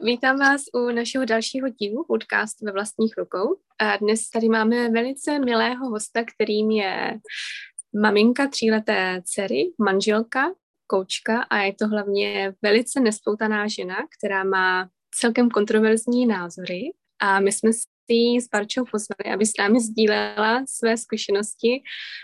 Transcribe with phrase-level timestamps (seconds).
[0.00, 3.56] Vítám vás u našeho dalšího dílu podcast ve vlastních rukou.
[3.78, 7.20] A dnes tady máme velice milého hosta, kterým je
[8.02, 10.54] maminka tříleté dcery, manželka,
[10.86, 16.80] koučka a je to hlavně velice nespoutaná žena, která má celkem kontroverzní názory
[17.20, 21.82] a my jsme si s Barčou pozvali, aby s námi sdílela své zkušenosti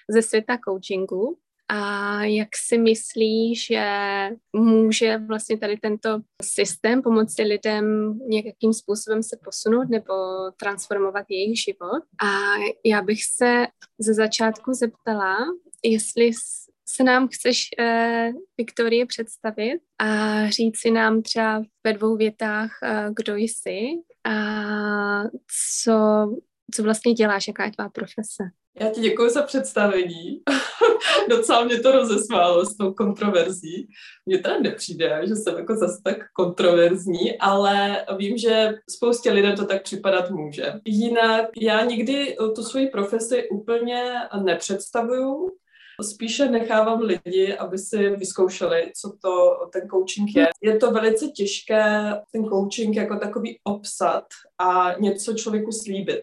[0.08, 3.84] ze světa coachingu a jak si myslí, že
[4.52, 10.14] může vlastně tady tento systém pomoci lidem nějakým způsobem se posunout nebo
[10.56, 12.02] transformovat jejich život.
[12.22, 12.28] A
[12.84, 13.66] já bych se
[13.98, 15.36] ze začátku zeptala,
[15.84, 16.30] jestli
[16.88, 23.10] se nám chceš, eh, Viktorie, představit a říct si nám třeba ve dvou větách, eh,
[23.16, 23.78] kdo jsi
[24.24, 24.34] a
[25.82, 25.92] co,
[26.74, 28.44] co vlastně děláš, jaká je tvá profese.
[28.80, 30.42] Já ti děkuji za představení.
[31.28, 33.88] Docela mě to rozesmálo s tou kontroverzí.
[34.26, 39.66] Mně teda nepřijde, že jsem jako zase tak kontroverzní, ale vím, že spoustě lidem to
[39.66, 40.72] tak připadat může.
[40.84, 45.50] Jinak já nikdy tu svoji profesi úplně nepředstavuju,
[46.00, 50.48] Spíše nechávám lidi, aby si vyzkoušeli, co to ten coaching je.
[50.62, 51.84] Je to velice těžké
[52.32, 54.24] ten coaching jako takový obsat
[54.58, 56.22] a něco člověku slíbit.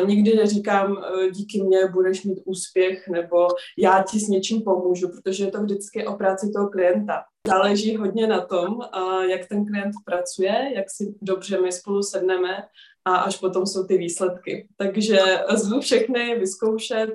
[0.00, 3.46] Uh, nikdy neříkám, uh, díky mně budeš mít úspěch nebo
[3.78, 7.24] já ti s něčím pomůžu, protože je to vždycky o práci toho klienta.
[7.46, 12.64] Záleží hodně na tom, uh, jak ten klient pracuje, jak si dobře my spolu sedneme
[13.04, 14.68] a až potom jsou ty výsledky.
[14.76, 15.18] Takže
[15.54, 17.10] zvu všechny vyzkoušet,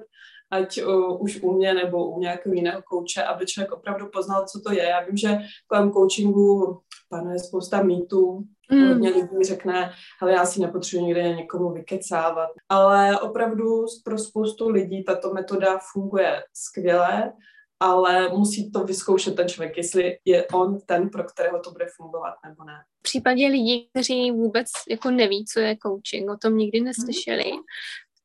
[0.53, 4.61] ať uh, už u mě nebo u nějakého jiného kouče, aby člověk opravdu poznal, co
[4.61, 4.83] to je.
[4.83, 5.37] Já vím, že
[5.67, 8.87] kolem coachingu panuje spousta mýtů, mm.
[8.87, 12.49] hodně lidí řekne, ale já si nepotřebuji někde někomu vykecávat.
[12.69, 17.33] Ale opravdu pro spoustu lidí tato metoda funguje skvěle,
[17.79, 22.33] ale musí to vyzkoušet ten člověk, jestli je on ten, pro kterého to bude fungovat
[22.45, 22.73] nebo ne.
[22.99, 27.59] V případě lidí, kteří vůbec jako neví, co je coaching, o tom nikdy neslyšeli, mm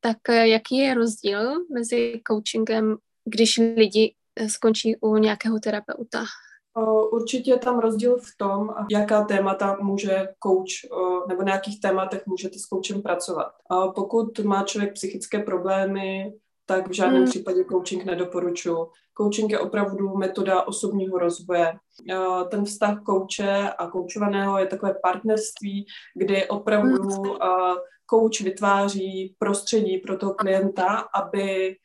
[0.01, 6.25] tak eh, jaký je rozdíl mezi coachingem, když lidi eh, skončí u nějakého terapeuta?
[7.13, 10.91] Určitě je tam rozdíl v tom, jaká témata může coach,
[11.29, 13.53] nebo na jakých tématech můžete s coachem pracovat.
[13.95, 16.33] Pokud má člověk psychické problémy,
[16.69, 17.31] tak v žádném hmm.
[17.31, 18.87] případě coaching nedoporučuji.
[19.21, 21.75] Coaching je opravdu metoda osobního rozvoje.
[22.49, 27.37] Ten vztah kouče a koučovaného je takové partnerství, kdy opravdu hmm
[28.11, 31.77] coach vytváří prostředí pro toho klienta, aby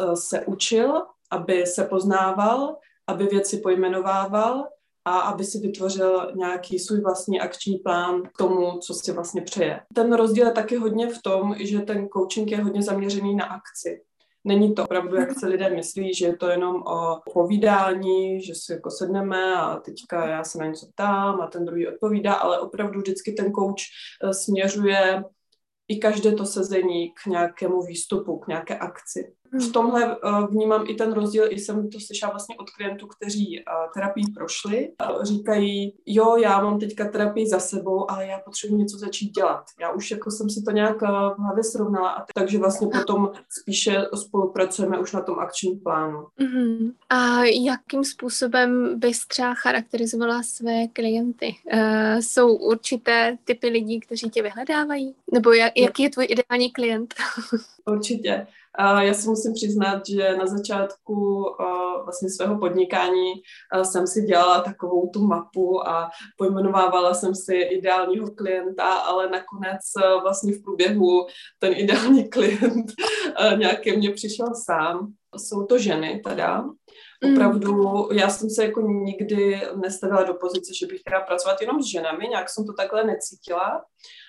[0.00, 2.76] eh, se učil, aby se poznával,
[3.06, 4.64] aby věci pojmenovával
[5.04, 9.80] a aby si vytvořil nějaký svůj vlastní akční plán k tomu, co si vlastně přeje.
[9.94, 14.02] Ten rozdíl je taky hodně v tom, že ten coaching je hodně zaměřený na akci.
[14.44, 18.72] Není to opravdu, jak se lidé myslí, že je to jenom o povídání, že si
[18.72, 23.00] jako sedneme a teďka já se na něco ptám a ten druhý odpovídá, ale opravdu
[23.00, 23.82] vždycky ten coach
[24.24, 25.24] eh, směřuje
[25.88, 29.34] i každé to sezení k nějakému výstupu, k nějaké akci.
[29.52, 33.58] V tomhle uh, vnímám i ten rozdíl, i jsem to slyšela vlastně od klientů, kteří
[33.58, 34.92] uh, terapii prošli.
[35.22, 39.64] Říkají, jo, já mám teďka terapii za sebou, ale já potřebuji něco začít dělat.
[39.80, 43.30] Já už jako jsem si to nějak uh, v hlavě srovnala, a takže vlastně potom
[43.60, 46.26] spíše spolupracujeme už na tom akčním plánu.
[46.40, 46.92] Uh-huh.
[47.10, 51.54] A jakým způsobem bys třeba charakterizovala své klienty?
[51.72, 55.14] Uh, jsou určité typy lidí, kteří tě vyhledávají?
[55.32, 57.14] Nebo jak, jaký je tvůj ideální klient?
[57.86, 58.46] Určitě.
[59.00, 61.44] Já si musím přiznat, že na začátku
[62.04, 63.32] vlastně svého podnikání
[63.82, 69.80] jsem si dělala takovou tu mapu a pojmenovávala jsem si ideálního klienta, ale nakonec
[70.22, 71.26] vlastně v průběhu
[71.58, 72.92] ten ideální klient
[73.56, 75.12] nějaké mě přišel sám.
[75.36, 76.64] Jsou to ženy teda.
[77.24, 77.32] Mm.
[77.32, 81.86] Opravdu, já jsem se jako nikdy nestavila do pozice, že bych chtěla pracovat jenom s
[81.86, 83.84] ženami, nějak jsem to takhle necítila.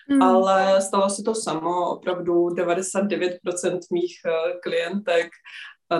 [0.09, 0.21] Mm.
[0.21, 5.27] Ale stalo se to samo, opravdu 99% mých eh, klientek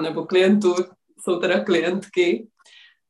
[0.02, 0.76] nebo klientů
[1.20, 2.48] jsou teda klientky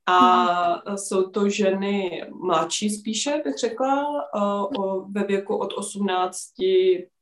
[0.06, 0.98] a mm.
[0.98, 4.06] jsou to ženy mladší spíše, bych řekla,
[4.36, 6.38] o, ve věku od 18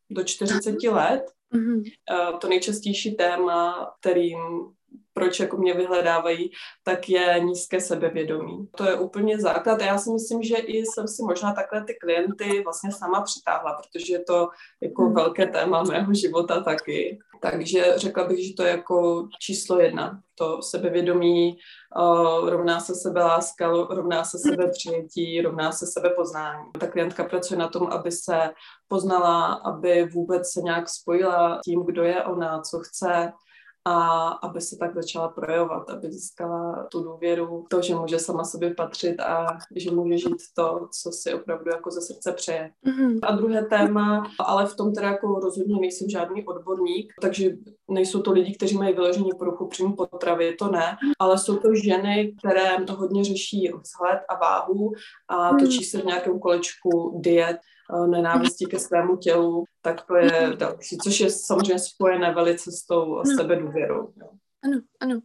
[0.09, 1.23] do 40 let.
[1.53, 1.83] Mm.
[2.41, 4.37] To nejčastější téma, kterým
[5.17, 6.51] proč jako mě vyhledávají,
[6.83, 8.67] tak je nízké sebevědomí.
[8.77, 9.81] To je úplně základ.
[9.81, 13.73] A já si myslím, že i jsem si možná takhle ty klienty vlastně sama přitáhla,
[13.73, 14.49] protože je to
[14.81, 15.13] jako hmm.
[15.13, 17.19] velké téma mého života taky.
[17.41, 20.21] Takže řekla bych, že to je jako číslo jedna.
[20.35, 21.57] To sebevědomí
[21.97, 26.65] uh, rovná se sebeláska, rovná se sebepřijetí, rovná se sebepoznání.
[26.79, 28.49] Ta klientka pracuje na tom, aby se
[28.87, 33.31] poznala, aby vůbec se nějak spojila tím, kdo je ona, co chce,
[33.87, 38.73] a aby se tak začala projevovat, aby získala tu důvěru, to, že může sama sobě
[38.73, 42.71] patřit a že může žít to, co si opravdu jako ze srdce přeje.
[42.87, 43.19] Mm-hmm.
[43.23, 47.49] A druhé téma, ale v tom teda jako rozhodně nejsem žádný odborník, takže
[47.91, 52.35] nejsou to lidi, kteří mají vyloženě poruchu příjmu potravy, to ne, ale jsou to ženy,
[52.39, 54.91] které hodně řeší vzhled a váhu
[55.27, 57.57] a točí se v nějakém kolečku diet,
[57.93, 62.85] Eh, nenávistí ke svému tělu, tak to je další, což je samozřejmě spojené velice s
[62.85, 64.13] tou sebedůvěrou.
[64.21, 64.29] Jo.
[64.63, 65.19] Ano, ano.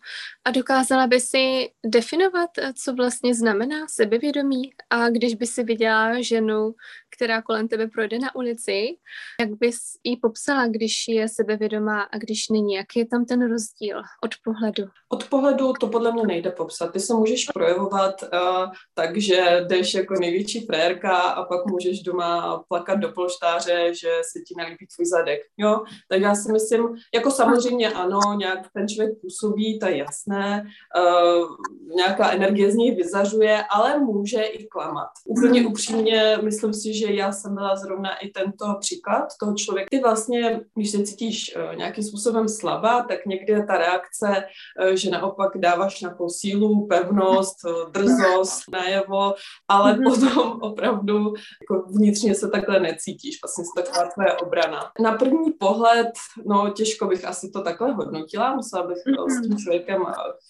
[0.45, 4.63] A dokázala by si definovat, eh, co vlastně znamená sebevědomí?
[4.91, 6.75] A když by si viděla ženu,
[7.17, 8.97] která kolem tebe projde na ulici,
[9.41, 12.75] jak bys jí popsala, když je sebevědomá a když není?
[12.75, 14.85] Jaký je tam ten rozdíl od pohledu?
[15.09, 16.93] Od pohledu to podle mě nejde popsat.
[16.93, 22.65] Ty se můžeš projevovat uh, tak, že jdeš jako největší frérka a pak můžeš doma
[22.69, 25.41] plakat do polštáře, že se ti nelíbí tvůj zadek.
[25.57, 25.81] Jo?
[26.09, 30.67] Tak já si myslím, jako samozřejmě ano, nějak ten člověk působí, to je jasné,
[30.97, 31.57] uh,
[31.97, 35.09] nějaká energie z něj vyzařuje, ale může i klamat.
[35.27, 35.71] Úplně mhm.
[35.71, 39.89] upřímně myslím si, že já jsem byla zrovna i tento příklad toho člověka.
[39.91, 44.45] Ty vlastně, když se cítíš uh, nějakým způsobem slabá, tak někdy je ta reakce,
[44.89, 47.57] uh, že naopak dáváš nějakou sílu, pevnost,
[47.91, 49.35] drzost, najevo,
[49.69, 50.05] ale mm-hmm.
[50.05, 53.39] potom opravdu jako vnitřně se takhle necítíš.
[53.43, 54.91] Vlastně je taková tvoje obrana.
[55.01, 56.11] Na první pohled,
[56.47, 58.99] no těžko bych asi to takhle hodnotila, musela bych.
[59.29, 60.03] S tím člověkem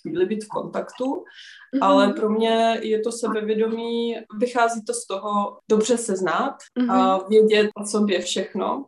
[0.02, 1.78] chvíli být v kontaktu, mm-hmm.
[1.80, 6.92] ale pro mě je to sebevědomí, vychází to z toho dobře se znát mm-hmm.
[6.92, 8.84] a vědět o sobě všechno,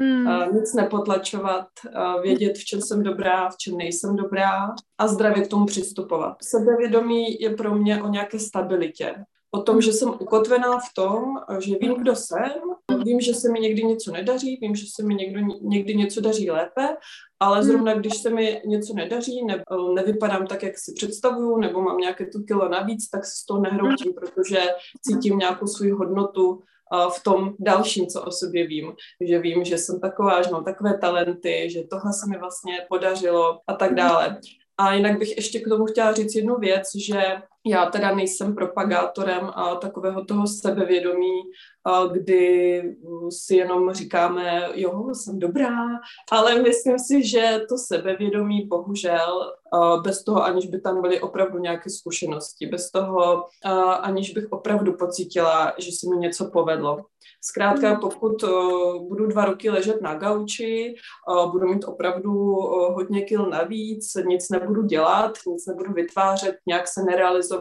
[0.00, 0.54] Mm.
[0.54, 1.66] Nic nepotlačovat,
[2.22, 6.36] vědět, v čem jsem dobrá, v čem nejsem dobrá a zdravě k tomu přistupovat.
[6.42, 9.14] Sebevědomí je pro mě o nějaké stabilitě
[9.54, 11.24] o tom, že jsem ukotvená v tom,
[11.58, 12.52] že vím, kdo jsem,
[13.04, 16.50] vím, že se mi někdy něco nedaří, vím, že se mi někdo, někdy něco daří
[16.50, 16.96] lépe,
[17.40, 17.66] ale hmm.
[17.66, 19.64] zrovna když se mi něco nedaří, ne,
[19.94, 23.60] nevypadám tak, jak si představuju, nebo mám nějaké tu kilo navíc, tak se z toho
[23.60, 24.60] nehroutím, protože
[25.02, 26.62] cítím nějakou svou hodnotu
[27.16, 28.92] v tom dalším, co o sobě vím.
[29.20, 33.60] Že vím, že jsem taková, že mám takové talenty, že tohle se mi vlastně podařilo
[33.66, 34.40] a tak dále.
[34.78, 37.22] A jinak bych ještě k tomu chtěla říct jednu věc, že
[37.66, 41.40] já teda nejsem propagátorem a takového toho sebevědomí,
[41.84, 42.82] a kdy
[43.30, 45.76] si jenom říkáme, jo, jsem dobrá,
[46.32, 49.52] ale myslím si, že to sebevědomí bohužel
[50.02, 53.46] bez toho, aniž by tam byly opravdu nějaké zkušenosti, bez toho,
[54.00, 57.04] aniž bych opravdu pocítila, že se mi něco povedlo.
[57.44, 58.00] Zkrátka, hmm.
[58.00, 58.44] pokud
[59.08, 60.94] budu dva roky ležet na gauči,
[61.50, 62.32] budu mít opravdu
[62.94, 67.51] hodně kil navíc, nic nebudu dělat, nic nebudu vytvářet, nějak se nerealizovat,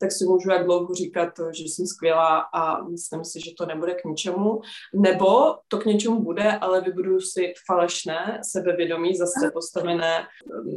[0.00, 3.94] tak si můžu jak dlouho říkat, že jsem skvělá a myslím si, že to nebude
[3.94, 4.60] k ničemu.
[4.94, 10.26] Nebo to k něčemu bude, ale vybudu si falešné sebevědomí, zase postavené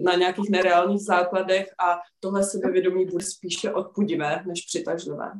[0.03, 5.31] na nějakých nereálních základech a tohle sebevědomí bude spíše odpudivé než přitažlivé.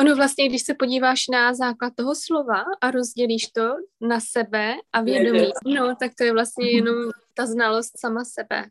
[0.00, 5.00] Ono vlastně, když se podíváš na základ toho slova a rozdělíš to na sebe a
[5.00, 6.74] vědomí, no, tak to je vlastně mhm.
[6.74, 8.64] jenom ta znalost sama sebe.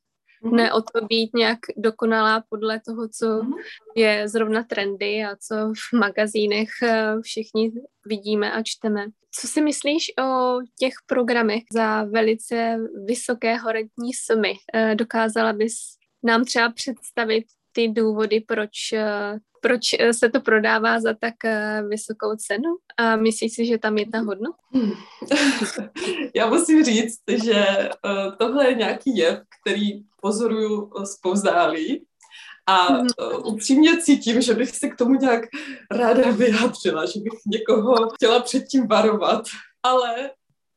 [0.45, 0.55] Mm-hmm.
[0.55, 3.53] Ne o to být nějak dokonalá podle toho, co mm-hmm.
[3.95, 7.71] je zrovna trendy a co v magazínech eh, všichni
[8.05, 9.05] vidíme a čteme.
[9.31, 14.53] Co si myslíš o těch programech za velice vysoké horentní sumy?
[14.73, 15.75] Eh, dokázala bys
[16.23, 21.81] nám třeba představit ty důvody, proč eh, proč eh, se to prodává za tak eh,
[21.89, 24.57] vysokou cenu a myslíš si, že tam je ta hodnota?
[24.74, 24.91] Hmm.
[26.36, 27.91] Já musím říct, že eh,
[28.38, 32.05] tohle je nějaký jev, který pozoruju zpovzdálí
[32.67, 33.07] a mm.
[33.43, 35.41] upřímně cítím, že bych se k tomu nějak
[35.91, 39.43] ráda vyjádřila, že bych někoho chtěla předtím varovat.
[39.84, 40.29] Ale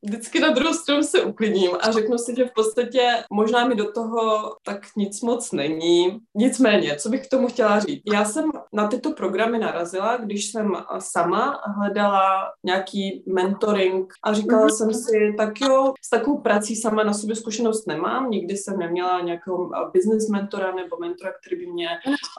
[0.02, 3.92] vždycky na druhou stranu se uklidním a řeknu si, že v podstatě možná mi do
[3.92, 6.18] toho tak nic moc není.
[6.34, 8.02] Nicméně, co bych k tomu chtěla říct?
[8.12, 14.76] Já jsem na tyto programy narazila, když jsem sama hledala nějaký mentoring a říkala mm-hmm.
[14.76, 19.20] jsem si, tak jo, s takovou prací sama na sobě zkušenost nemám, nikdy jsem neměla
[19.20, 21.88] nějakého business mentora nebo mentora, který by mě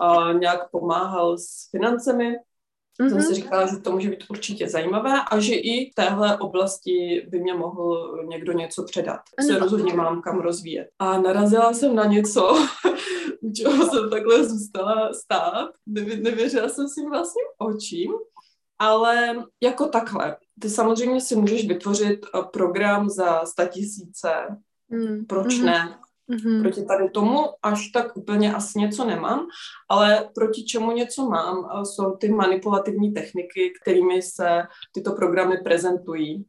[0.02, 2.36] uh, nějak pomáhal s financemi,
[3.00, 3.10] Mm-hmm.
[3.10, 7.28] Jsem si říkala, že to může být určitě zajímavé a že i v téhle oblasti
[7.30, 9.20] by mě mohl někdo něco předat.
[9.48, 10.88] Se rozhodně mám kam rozvíjet.
[11.00, 12.58] A narazila jsem na něco,
[13.42, 15.70] u čeho jsem takhle zůstala stát.
[16.22, 18.12] Nevěřila jsem si vlastním očím,
[18.80, 20.38] ale jako takhle.
[20.62, 24.30] Ty samozřejmě si můžeš vytvořit eh, program za tisíce.
[24.90, 25.26] Mm.
[25.26, 25.66] Proč mm-hmm.
[25.66, 26.00] ne?
[26.30, 26.62] Mm-hmm.
[26.62, 29.48] Proti tady tomu až tak úplně asi něco nemám,
[29.90, 34.62] ale proti čemu něco mám, eh, jsou ty manipulativní techniky, kterými se
[34.94, 36.46] tyto programy prezentují.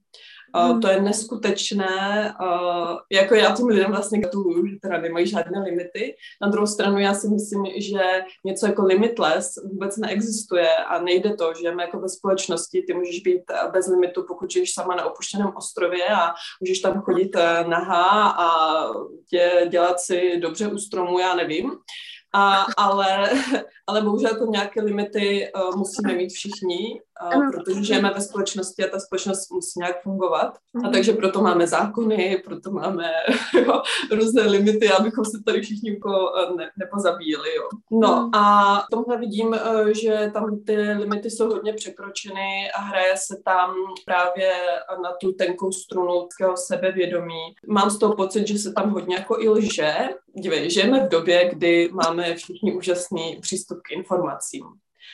[0.57, 5.61] Uh, to je neskutečné, uh, jako já tím lidem vlastně gratuluju, že teda nemají žádné
[5.61, 6.15] limity.
[6.43, 8.01] Na druhou stranu já si myslím, že
[8.45, 13.21] něco jako limitless vůbec neexistuje a nejde to, že my jako ve společnosti, ty můžeš
[13.21, 13.43] být
[13.73, 18.49] bez limitu, pokud žiješ sama na opuštěném ostrově a můžeš tam chodit nahá a
[19.31, 21.73] tě dělat si dobře u stromu, já nevím.
[22.33, 23.31] A, ale,
[23.87, 27.01] ale bohužel jako nějaké limity uh, musíme mít všichni
[27.37, 30.59] uh, protože žijeme ve společnosti a ta společnost musí nějak fungovat.
[30.75, 30.93] A mhm.
[30.93, 33.11] takže proto máme zákony, proto máme
[33.67, 37.55] jo, různé limity, abychom se tady všichni jako ne, nepozabíjeli.
[37.55, 37.69] Jo.
[37.91, 38.31] No mhm.
[38.35, 43.43] a v tomhle vidím, eh, že tam ty limity jsou hodně překročeny a hraje se
[43.45, 43.75] tam
[44.05, 44.53] právě
[45.03, 47.55] na tu tenkou strunu sebevědomí.
[47.69, 49.95] Mám z toho pocit, že se tam hodně jako i lže.
[50.35, 54.65] Dívej, žijeme v době, kdy máme všichni úžasný přístup k informacím.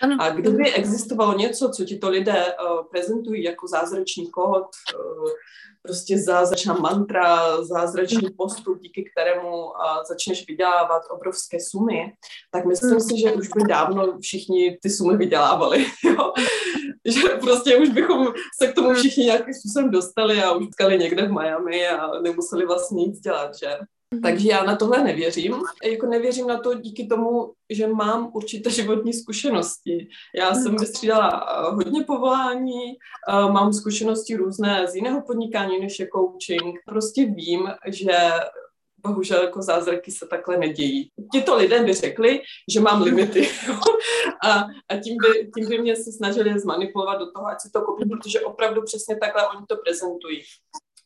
[0.02, 0.16] Ano.
[0.20, 5.30] A kdyby existovalo něco, co ti to lidé uh, prezentují jako zázračný kód, uh,
[5.82, 9.72] prostě zázračná mantra, zázračný postup, díky kterému uh,
[10.08, 12.12] začneš vydělávat obrovské sumy,
[12.50, 15.86] tak myslím si, že už by dávno všichni ty sumy vydělávali.
[16.04, 16.32] Jo?
[17.06, 18.26] že prostě už bychom
[18.62, 20.66] se k tomu všichni nějakým způsobem dostali a už
[20.98, 23.78] někde v Miami a nemuseli vlastně nic dělat, že?
[24.14, 24.22] Mhm.
[24.22, 25.54] Takže já na tohle nevěřím.
[25.84, 30.08] Jako nevěřím na to díky tomu, že mám určité životní zkušenosti.
[30.36, 30.80] Já jsem mhm.
[30.80, 32.92] vystřídala eh, hodně povolání,
[33.28, 36.80] eh, mám zkušenosti různé z jiného podnikání, než je coaching.
[36.86, 38.12] Prostě vím, že
[39.06, 41.10] bohužel jako zázraky se takhle nedějí.
[41.32, 42.40] Tito lidé by řekli,
[42.72, 43.48] že mám limity
[44.44, 47.82] a, a tím, by, tím by mě se snažili zmanipulovat do toho, ať si to
[47.82, 50.42] koupím, protože opravdu přesně takhle oni to prezentují.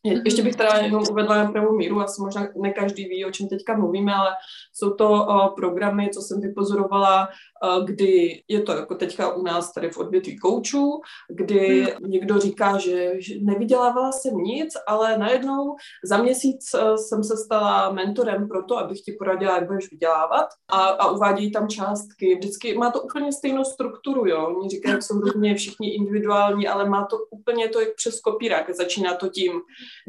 [0.07, 0.23] Mhm.
[0.25, 3.49] Ještě bych teda jenom uvedla na pravou míru, asi možná ne každý ví, o čem
[3.49, 4.31] teďka mluvíme, ale
[4.73, 7.29] jsou to uh, programy, co jsem vypozorovala,
[7.65, 12.11] uh, kdy je to jako teďka u nás tady v odvětví koučů, kdy hmm.
[12.11, 17.93] někdo říká, že, že nevydělávala jsem nic, ale najednou za měsíc uh, jsem se stala
[17.93, 22.35] mentorem pro to, abych ti poradila, jak budeš vydělávat a, a uvádějí tam částky.
[22.35, 24.55] Vždycky má to úplně stejnou strukturu, jo.
[24.59, 28.71] Oni říkají, jak jsou různě všichni individuální, ale má to úplně to jak přes kopírák.
[28.75, 29.53] Začíná to tím,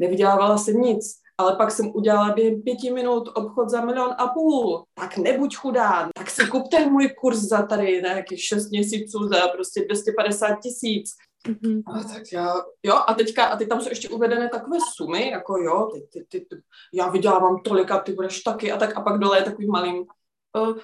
[0.00, 1.04] nevydělávala jsem nic,
[1.38, 4.84] ale pak jsem udělala během pěti minut obchod za milion a půl.
[4.94, 9.84] Tak nebuď chudá, tak si kupte můj kurz za tady nějakých šest měsíců za prostě
[9.84, 11.10] 250 tisíc.
[11.48, 11.82] Mm-hmm.
[11.86, 15.58] A tak já, jo, a teďka, a teď tam jsou ještě uvedené takové sumy, jako
[15.58, 16.62] jo, ty, ty, ty, ty,
[16.94, 20.04] já vydělávám tolik a ty budeš taky, a tak, a pak dole je takový malým,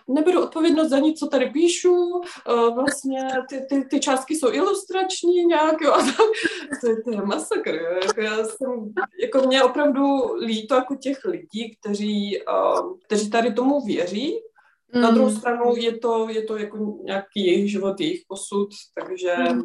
[0.08, 5.44] neberu odpovědnost za nic, co tady píšu, uh, vlastně ty, ty, ty částky jsou ilustrační
[5.44, 6.25] nějak, jo, a to,
[6.80, 11.76] to, to je masakr, jo, jako já jsem, jako mě opravdu líto jako těch lidí,
[11.80, 14.40] kteří, uh, kteří tady tomu věří,
[14.94, 15.00] mm.
[15.02, 19.62] na druhou stranu je to, je to jako nějaký jejich život, jejich posud, takže mm.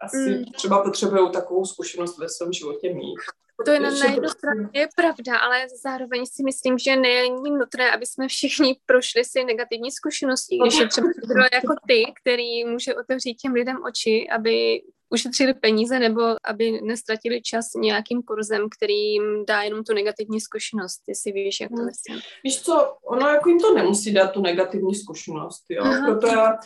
[0.00, 0.44] asi mm.
[0.44, 3.18] třeba potřebují takovou zkušenost ve svém životě mít.
[3.64, 7.90] To je na, na jednu stranu je pravda, ale zároveň si myslím, že není nutné,
[7.90, 11.08] aby jsme všichni prošli si negativní zkušenosti, když je třeba
[11.52, 17.66] jako ty, který může otevřít těm lidem oči, aby ušetřili peníze nebo aby nestratili čas
[17.76, 21.86] nějakým kurzem, který jim dá jenom tu negativní zkušenost, jestli víš, jak to hmm.
[21.86, 22.20] myslím.
[22.44, 26.06] Víš co, ono jako jim to nemusí dát tu negativní zkušenost, jo, Aha.
[26.06, 26.58] proto já, eh,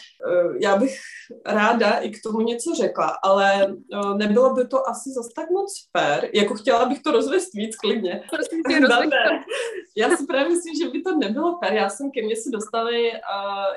[0.60, 0.98] já bych
[1.46, 5.88] ráda i k tomu něco řekla, ale eh, nebylo by to asi zase tak moc
[5.96, 8.22] fér, jako chtěla bych to rozvést víc klidně.
[8.30, 8.80] Prosím tě,
[9.96, 13.12] já si právě myslím, že by to nebylo fér, já jsem ke mně si dostali
[13.12, 13.18] uh,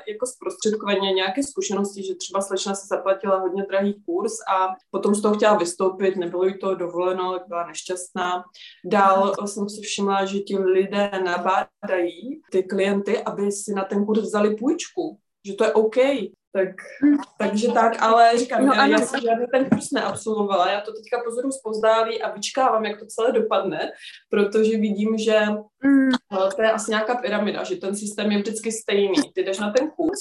[0.08, 5.14] jako zprostředkovaně nějaké zkušenosti, že třeba slečna se zaplatila hodně drahý kurz a a potom
[5.14, 8.44] z toho chtěla vystoupit, nebylo jí to dovoleno, byla nešťastná.
[8.84, 14.20] Dál jsem si všimla, že ti lidé nabádají ty klienty, aby si na ten kurz
[14.20, 15.96] vzali půjčku, že to je OK,
[16.56, 16.68] tak,
[17.38, 21.22] takže tak, ale říkám, no, já, já jsem žádný ten kurz neabsolvovala, já to teďka
[21.24, 23.92] pozoru zpozdálí a vyčkávám, jak to celé dopadne,
[24.30, 25.40] protože vidím, že
[25.84, 26.10] mm.
[26.56, 29.16] to je asi nějaká pyramida, že ten systém je vždycky stejný.
[29.34, 30.20] Ty jdeš na ten kurz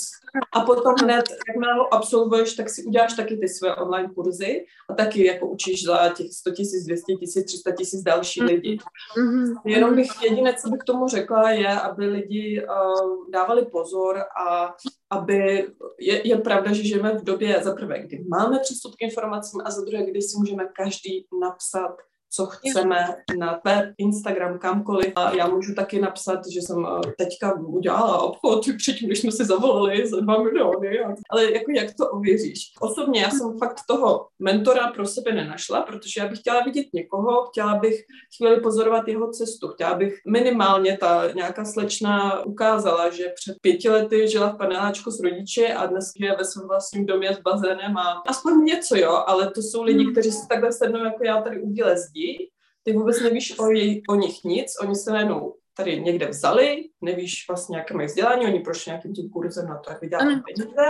[0.54, 4.94] a potom hned, jakmile ho absolvuješ, tak si uděláš taky ty své online kurzy a
[4.94, 8.48] taky jako učíš za těch 100 tisíc, 200 tisíc, 300 tisíc další mm.
[8.48, 8.78] lidi.
[9.18, 9.56] Mm-hmm.
[9.66, 14.74] Jenom bych jediné, co bych k tomu řekla, je, aby lidi uh, dávali pozor a
[15.12, 15.68] aby
[16.00, 19.72] je, je pravda, že žijeme v době za prvé, kdy máme přístup k informacím a
[19.72, 21.96] za druhé, kdy si můžeme každý napsat
[22.36, 23.08] co chceme
[23.40, 25.14] na web, Instagram, kamkoliv.
[25.16, 29.46] A já můžu taky napsat, že jsem eh, teďka udělala obchod předtím, když jsme si
[29.46, 31.00] zavolali za dva miliony.
[31.30, 32.60] Ale jako jak to ověříš?
[32.82, 37.46] Osobně já jsem fakt toho mentora pro sebe nenašla, protože já bych chtěla vidět někoho,
[37.46, 37.96] chtěla bych
[38.38, 44.28] chvíli pozorovat jeho cestu, chtěla bych minimálně ta nějaká slečna ukázala, že před pěti lety
[44.28, 48.22] žila v paneláčku s rodiči a dnes je ve svém vlastním domě s bazénem a
[48.28, 51.74] aspoň něco, jo, ale to jsou lidi, kteří si takhle sednou jako já tady u
[51.96, 52.50] zdí lidi,
[52.84, 57.46] ty vůbec nevíš o, jej, o nich nic, oni se najednou tady někde vzali, nevíš
[57.48, 60.86] vlastně, jaké mají vzdělání, oni prošli nějakým tím kurzem na to, jak vydělat peníze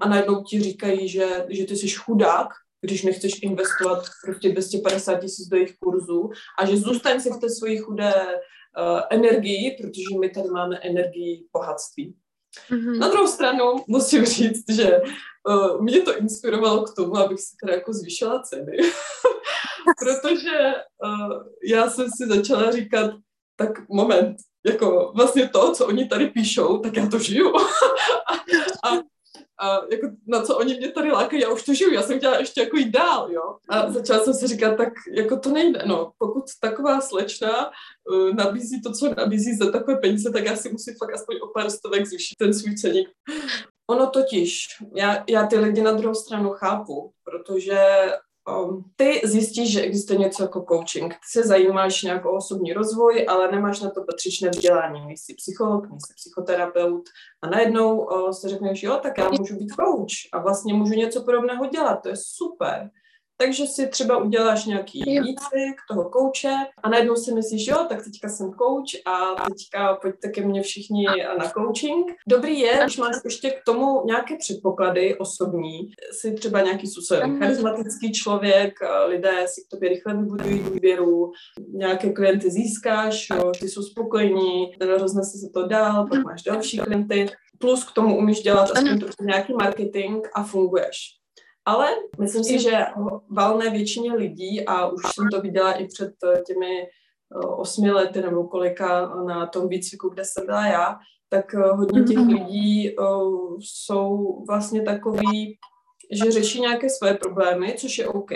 [0.00, 2.48] a najednou ti říkají, že, že ty jsi chudák,
[2.80, 7.50] když nechceš investovat prostě 250 tisíc do jejich kurzů a že zůstaň si v té
[7.50, 12.14] svojí chudé uh, energii, protože my tady máme energii bohatství.
[12.70, 12.98] Mm-hmm.
[12.98, 15.00] Na druhou stranu musím říct, že
[15.48, 18.76] uh, mě to inspirovalo k tomu, abych si teda jako zvýšila ceny.
[19.98, 20.74] protože
[21.04, 23.10] uh, já jsem si začala říkat,
[23.56, 24.36] tak moment,
[24.66, 27.56] jako vlastně to, co oni tady píšou, tak já to žiju.
[28.84, 29.00] a, a,
[29.60, 32.38] a jako na co oni mě tady lákají, já už to žiju, já jsem chtěla
[32.38, 33.56] ještě jako jít dál, jo.
[33.68, 36.12] A začala jsem si říkat, tak jako to nejde, no.
[36.18, 37.70] Pokud taková slečna
[38.10, 41.46] uh, nabízí to, co nabízí za takové peníze, tak já si musím fakt aspoň o
[41.46, 43.08] pár stovek zvýšit ten svůj ceník.
[43.90, 47.78] Ono totiž, já, já ty lidi na druhou stranu chápu, protože
[48.48, 51.14] um, ty zjistíš, že existuje něco jako coaching.
[51.14, 55.06] Ty se zajímáš nějak o osobní rozvoj, ale nemáš na to patřičné vzdělání.
[55.06, 57.02] Nejsi psycholog, nejsi psychoterapeut
[57.42, 61.22] a najednou uh, se řekneš, jo, tak já můžu být coach a vlastně můžu něco
[61.22, 62.90] podobného dělat, to je super.
[63.40, 68.28] Takže si třeba uděláš nějaký výcvik toho kouče a najednou si myslíš, jo, tak teďka
[68.28, 71.06] jsem coach a teďka pojďte ke mně všichni
[71.38, 72.12] na coaching.
[72.28, 78.12] Dobrý je, když máš ještě k tomu nějaké předpoklady osobní, jsi třeba nějaký způsobem charismatický
[78.12, 78.74] člověk,
[79.06, 81.32] lidé si k tobě rychle vybudují důvěru,
[81.72, 87.26] nějaké klienty získáš, jo, ty jsou spokojení, roznese se to dál, pak máš další klienty,
[87.58, 90.96] plus k tomu umíš dělat aspoň nějaký marketing a funguješ.
[91.68, 91.88] Ale
[92.20, 92.86] myslím si, že
[93.30, 98.22] valné většině lidí, a už jsem to viděla i před eh, těmi eh, osmi lety
[98.22, 102.28] nebo kolika na tom výcviku, kde jsem byla já, tak eh, hodně těch mhm.
[102.28, 102.96] lidí
[103.58, 105.58] jsou vlastně takový,
[106.12, 108.30] že řeší nějaké své problémy, což je OK.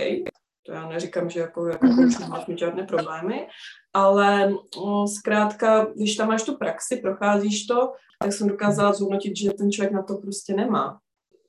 [0.66, 3.46] To já neříkám, že jako, jako mm máš mít žádné problémy,
[3.94, 4.54] ale
[5.18, 9.92] zkrátka, když tam máš tu praxi, procházíš to, tak jsem dokázala zhodnotit, že ten člověk
[9.92, 11.01] na to prostě nemá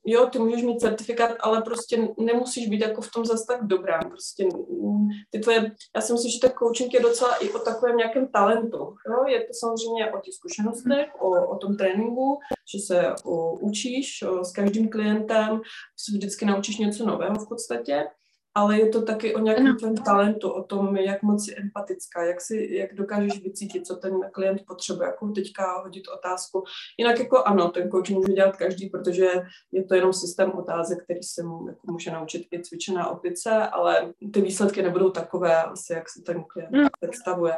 [0.05, 3.99] jo, ty můžeš mít certifikát, ale prostě nemusíš být jako v tom zase tak dobrá.
[3.99, 7.97] Prostě mm, ty tvoje, já si myslím, že ten coaching je docela i o takovém
[7.97, 8.77] nějakém talentu.
[8.77, 9.25] Jo?
[9.27, 12.39] Je to samozřejmě o těch zkušenostech, o, o tom tréninku,
[12.73, 15.61] že se o, učíš o, s každým klientem,
[15.97, 18.07] se vždycky naučíš něco nového v podstatě
[18.55, 22.41] ale je to taky o nějakém tvém talentu, o tom, jak moc si empatická, jak,
[22.41, 26.63] si, jak dokážeš vycítit, co ten klient potřebuje, jakou teďka hodit otázku.
[26.97, 29.27] Jinak jako ano, ten coach může dělat každý, protože
[29.71, 34.13] je to jenom systém otázek, který se mu jako může naučit i cvičená opice, ale
[34.33, 36.87] ty výsledky nebudou takové asi, jak se ten klient mm.
[36.99, 37.53] představuje.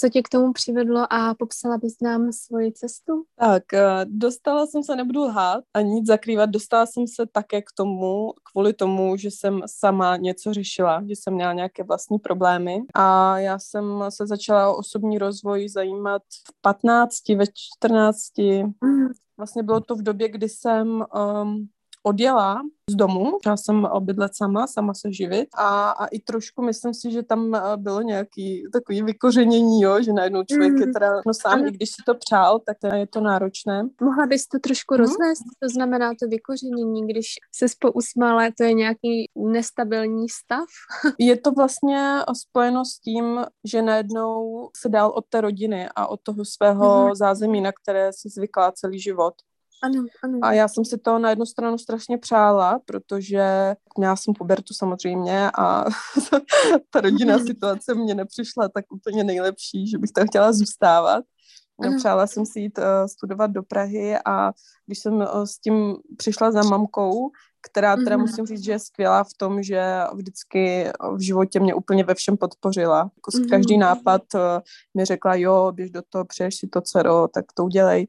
[0.00, 3.24] Co tě k tomu přivedlo a popsala bys nám svoji cestu?
[3.38, 7.66] Tak, eh, dostala jsem se, nebudu lhát a nic zakrývat, dostala jsem se také k
[7.76, 13.38] tomu, kvůli tomu, že jsem sama něco řešila, že jsem měla nějaké vlastní problémy a
[13.38, 17.44] já jsem se začala o osobní rozvoj zajímat v 15, ve
[17.78, 18.38] 14.
[18.82, 19.08] Mm.
[19.36, 21.04] Vlastně bylo to v době, kdy jsem
[21.42, 21.68] um,
[22.02, 26.94] odjela z domu, já jsem bydlet sama, sama se živit a, a i trošku myslím
[26.94, 30.78] si, že tam eh, bylo nějaký takový vykořenění, jo, že najednou člověk mm.
[30.78, 30.92] je mhm.
[30.92, 33.88] teda no sám, i když si to přál, tak je to náročné.
[34.00, 35.00] Mohla bys to trošku mm.
[35.00, 35.42] rozvést?
[35.62, 40.68] To znamená to vykořenění, když se pousmála, to je nějaký nestabilní stav?
[41.18, 46.20] je to vlastně spojeno s tím, že najednou se dál od té rodiny a od
[46.22, 47.14] toho svého mm.
[47.14, 49.34] zázemí, na které si zvykla celý život.
[49.82, 50.38] Ano, ano.
[50.42, 55.50] A já jsem si to na jednu stranu strašně přála, protože měla jsem pubertu samozřejmě
[55.58, 55.84] a
[56.90, 57.46] ta rodinná mhm.
[57.46, 61.24] situace mě nepřišla tak úplně nejlepší, že bych tam chtěla zůstávat.
[61.80, 61.96] Ano.
[61.96, 64.52] Přála jsem si jít uh, studovat do Prahy a
[64.86, 67.30] když jsem uh, s tím přišla za mamkou,
[67.70, 68.20] která teda mm-hmm.
[68.20, 69.82] musím říct, že je skvělá v tom, že
[70.14, 72.98] vždycky v životě mě úplně ve všem podpořila.
[72.98, 73.50] Jako mm-hmm.
[73.50, 74.40] Každý nápad uh,
[74.96, 78.06] mi řekla, jo, běž do toho, přeješ si to, dcero, tak to udělej.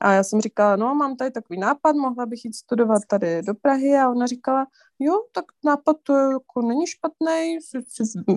[0.00, 3.54] A já jsem říkala, no mám tady takový nápad, mohla bych jít studovat tady do
[3.54, 3.96] Prahy.
[3.98, 4.66] A ona říkala,
[4.98, 7.58] jo, tak nápad to jako není špatný,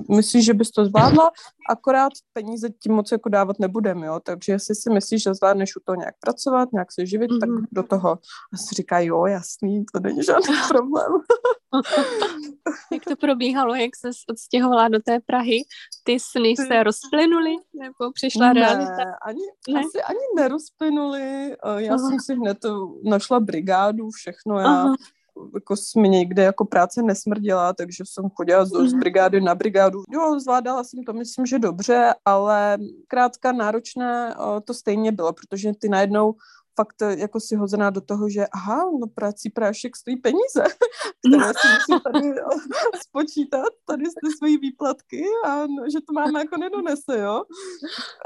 [0.10, 1.32] myslíš, že bys to zvládla,
[1.70, 5.80] akorát peníze ti moc jako dávat nebudem, jo, takže jestli si myslíš, že zvládneš u
[5.86, 7.40] toho nějak pracovat, nějak se živit, mm-hmm.
[7.40, 7.66] tak mhm.
[7.72, 8.10] do toho.
[8.54, 11.12] A si říká, jo, jasný, to není žádný problém.
[12.92, 15.64] jak to probíhalo, jak se odstěhovala do té Prahy?
[16.04, 19.04] Ty sny se rozplynuly nebo přišla ne, realita?
[19.26, 21.52] Ani, ne, asi ani nerozplynuly.
[21.52, 22.10] Eh, já Aha.
[22.10, 22.58] jsem si hned
[23.04, 24.60] našla brigádu, všechno.
[24.60, 24.96] Já Aha
[25.54, 29.00] jako mi někde jako práce nesmrdila, takže jsem chodila z, z mhm.
[29.00, 30.04] brigády na brigádu.
[30.10, 35.72] Jo, zvládala jsem to, myslím, že dobře, ale krátka náročné eh, to stejně bylo, protože
[35.80, 36.36] ty najednou
[36.76, 40.64] fakt eh, jako si hozená do toho, že aha, no prací prášek stojí peníze,
[41.28, 42.50] které si musím tady jo,
[43.08, 47.44] spočítat, tady ty svoji výplatky a no, že to máme jako nedonese, jo.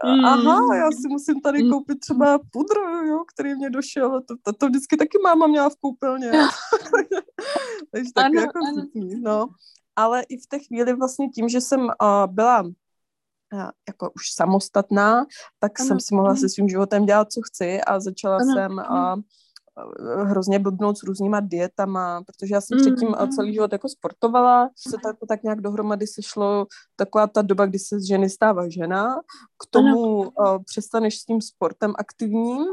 [0.06, 0.26] Mm.
[0.26, 1.72] Aha, já si musím tady mm.
[1.72, 2.78] koupit třeba pudr,
[3.08, 6.32] jo, který mě došel, to, to, to vždycky taky máma měla v koupelně.
[7.92, 8.84] Takže taky ano, jako ano.
[9.22, 9.48] no.
[9.96, 11.90] Ale i v té chvíli vlastně tím, že jsem uh,
[12.28, 12.64] byla
[13.88, 15.26] jako už samostatná,
[15.60, 15.88] tak ano.
[15.88, 18.54] jsem si mohla se svým životem dělat, co chci a začala ano.
[18.54, 19.16] jsem a,
[20.24, 23.30] hrozně blbnout s různýma dietama, protože já jsem předtím mm.
[23.30, 28.00] celý život jako sportovala, se tak, tak nějak dohromady sešlo taková ta doba, kdy se
[28.00, 29.16] z ženy stává žena,
[29.64, 30.30] k tomu uh,
[30.66, 32.66] přestaneš s tím sportem aktivním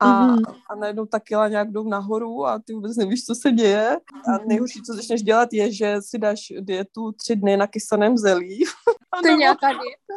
[0.00, 0.54] a, mm-hmm.
[0.70, 3.96] a najednou ta kila nějak jdou nahoru a ty vůbec nevíš, co se děje.
[4.28, 4.48] A mhm.
[4.48, 8.64] nejhorší, co začneš dělat, je, že si dáš dietu tři dny na kysaném zelí.
[9.22, 10.14] to je nějaká dieta?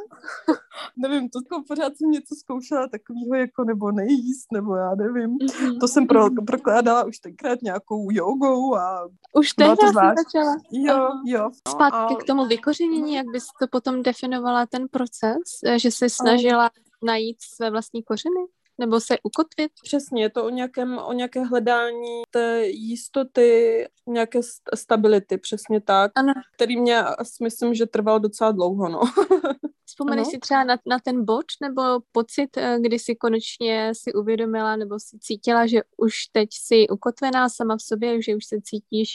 [0.97, 5.37] nevím, to jako pořád jsem něco zkoušela takového jako nebo nejíst, nebo já nevím.
[5.37, 5.79] Mm-hmm.
[5.79, 9.09] To jsem pro, prokládala už tenkrát nějakou jogou a...
[9.33, 10.55] Už tehdy to začala?
[10.71, 11.43] Jo, jo.
[11.43, 12.17] No, Zpátky a...
[12.17, 15.41] k tomu vykořenění, jak bys to potom definovala ten proces,
[15.75, 16.69] že jsi snažila
[17.03, 18.45] najít své vlastní kořeny?
[18.77, 19.71] Nebo se ukotvit?
[19.83, 24.39] Přesně, je to o nějakém, o nějaké hledání té jistoty, nějaké
[24.75, 26.33] stability, přesně tak, ano.
[26.55, 29.01] který mě asi myslím, že trval docela dlouho, no.
[29.85, 34.75] Vzpomeneš si třeba na, na ten bod nebo pocit, eh, kdy si konečně si uvědomila
[34.75, 39.09] nebo si cítila, že už teď si ukotvená sama v sobě, že už se cítíš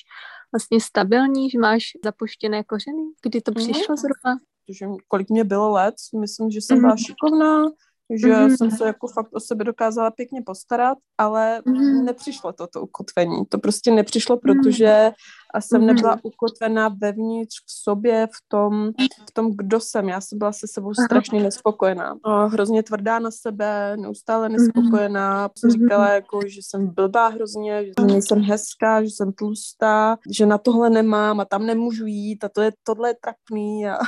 [0.53, 3.03] vlastně stabilní, že máš zapuštěné kořeny?
[3.23, 3.65] Kdy to mhm.
[3.65, 4.39] přišlo zhruba?
[4.67, 6.99] Protože kolik mě bylo let, myslím, že jsem byla mhm.
[6.99, 7.63] šikovná,
[8.11, 8.57] že mm-hmm.
[8.57, 12.05] jsem se jako fakt o sebe dokázala pěkně postarat, ale mm-hmm.
[12.05, 13.47] nepřišlo to, to ukotvení.
[13.49, 15.11] To prostě nepřišlo, protože
[15.55, 15.87] a jsem mm-hmm.
[15.87, 18.93] nebyla ukotvená vevnitř v sobě, v tom,
[19.31, 20.09] v tom, kdo jsem.
[20.09, 22.15] Já jsem byla se sebou strašně nespokojená.
[22.25, 24.59] A hrozně tvrdá na sebe, neustále mhm.
[24.59, 25.49] nespokojená.
[25.49, 25.71] Mm-hmm.
[25.71, 30.91] říkala, jako, že jsem blbá hrozně, že nejsem hezká, že jsem tlustá, že na tohle
[30.91, 33.99] nemám a tam nemůžu jít a to je, tohle je trapný a,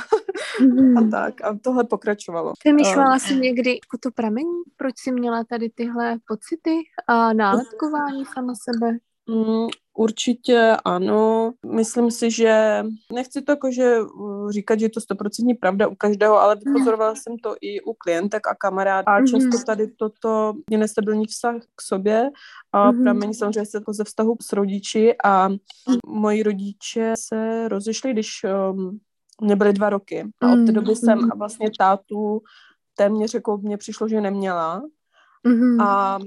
[0.61, 1.07] mm-hmm.
[1.07, 1.41] a tak.
[1.43, 2.53] A tohle pokračovalo.
[2.59, 4.61] Přemýšlela jsi někdy, jako to pramení?
[4.77, 8.97] Proč jsi měla tady tyhle pocity a nálepkování sama sebe?
[9.29, 11.53] Mm, určitě ano.
[11.65, 16.39] Myslím si, že nechci to jakože uh, říkat, že je to stoprocentní pravda u každého,
[16.41, 19.07] ale vypozorovala jsem to i u klientek a kamarádů.
[19.07, 19.63] A často mhm.
[19.65, 22.29] tady toto je nestabilní vztah k sobě
[22.71, 23.03] a mm-hmm.
[23.03, 25.49] pramení samozřejmě se jako ze vztahu s rodiči a
[26.07, 28.99] moji rodiče se rozešli, když um,
[29.41, 30.31] mě byly dva roky.
[30.41, 31.05] A od té doby mm-hmm.
[31.05, 32.41] jsem vlastně tátu
[32.97, 34.83] téměř jako mně přišlo, že neměla.
[35.47, 35.83] Mm-hmm.
[35.83, 36.19] A,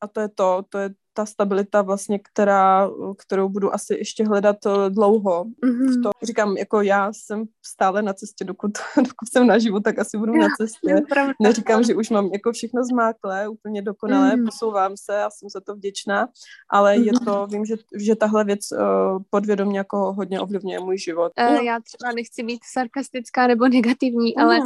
[0.00, 4.56] a to je to, to je ta stabilita vlastně, která, kterou budu asi ještě hledat
[4.66, 5.44] eh, dlouho.
[5.44, 6.02] Mm-hmm.
[6.02, 10.18] To říkám, jako já jsem stále na cestě, dokud, dokud jsem na život, tak asi
[10.18, 11.02] budu na cestě.
[11.40, 14.44] Neříkám, že už mám jako všechno zmáklé, úplně dokonalé, mm-hmm.
[14.44, 16.28] posouvám se a jsem za to vděčná,
[16.70, 17.04] ale mm-hmm.
[17.04, 17.24] je mhm.
[17.24, 21.32] to, vím, že, že tahle věc uh, podvědomě jako hodně ovlivňuje můj život.
[21.50, 24.44] Uh, já třeba nechci být sarkastická nebo negativní, mm.
[24.44, 24.58] ale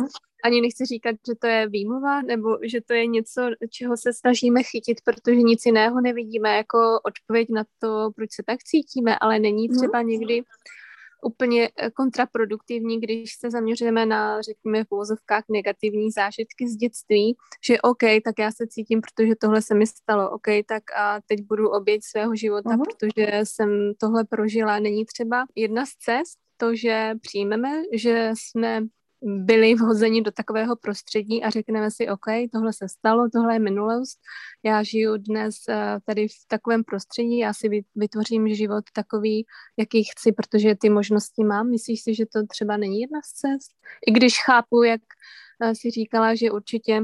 [0.44, 4.62] ani nechci říkat, že to je výmluva, nebo že to je něco, čeho se snažíme
[4.62, 9.68] chytit, protože nic jiného nevidíme jako odpověď na to, proč se tak cítíme, ale není
[9.68, 9.76] mhm.
[9.76, 10.42] třeba někdy
[11.22, 17.80] úplně eh, kontraproduktivní, když se zaměřujeme na, řekněme, v úvozovkách negativní zážitky z dětství, že
[17.80, 21.68] OK, tak já se cítím, protože tohle se mi stalo, OK, tak a teď budu
[21.68, 22.82] oběť svého života, uh-huh.
[22.84, 24.78] protože jsem tohle prožila.
[24.78, 28.80] Není třeba jedna z cest, to, že přijmeme, že jsme
[29.22, 34.18] byli vhozeni do takového prostředí a řekneme si, OK, tohle se stalo, tohle je minulost,
[34.62, 40.32] já žiju dnes eh, tady v takovém prostředí, já si vytvořím život takový, jaký chci,
[40.32, 41.70] protože ty možnosti mám.
[41.70, 43.70] Myslíš si, že to třeba není jedna z cest?
[44.06, 45.00] I když chápu, jak
[45.62, 47.02] eh, si říkala, že určitě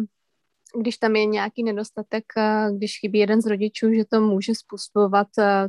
[0.80, 5.28] když tam je nějaký nedostatek, eh, když chybí jeden z rodičů, že to může způsobovat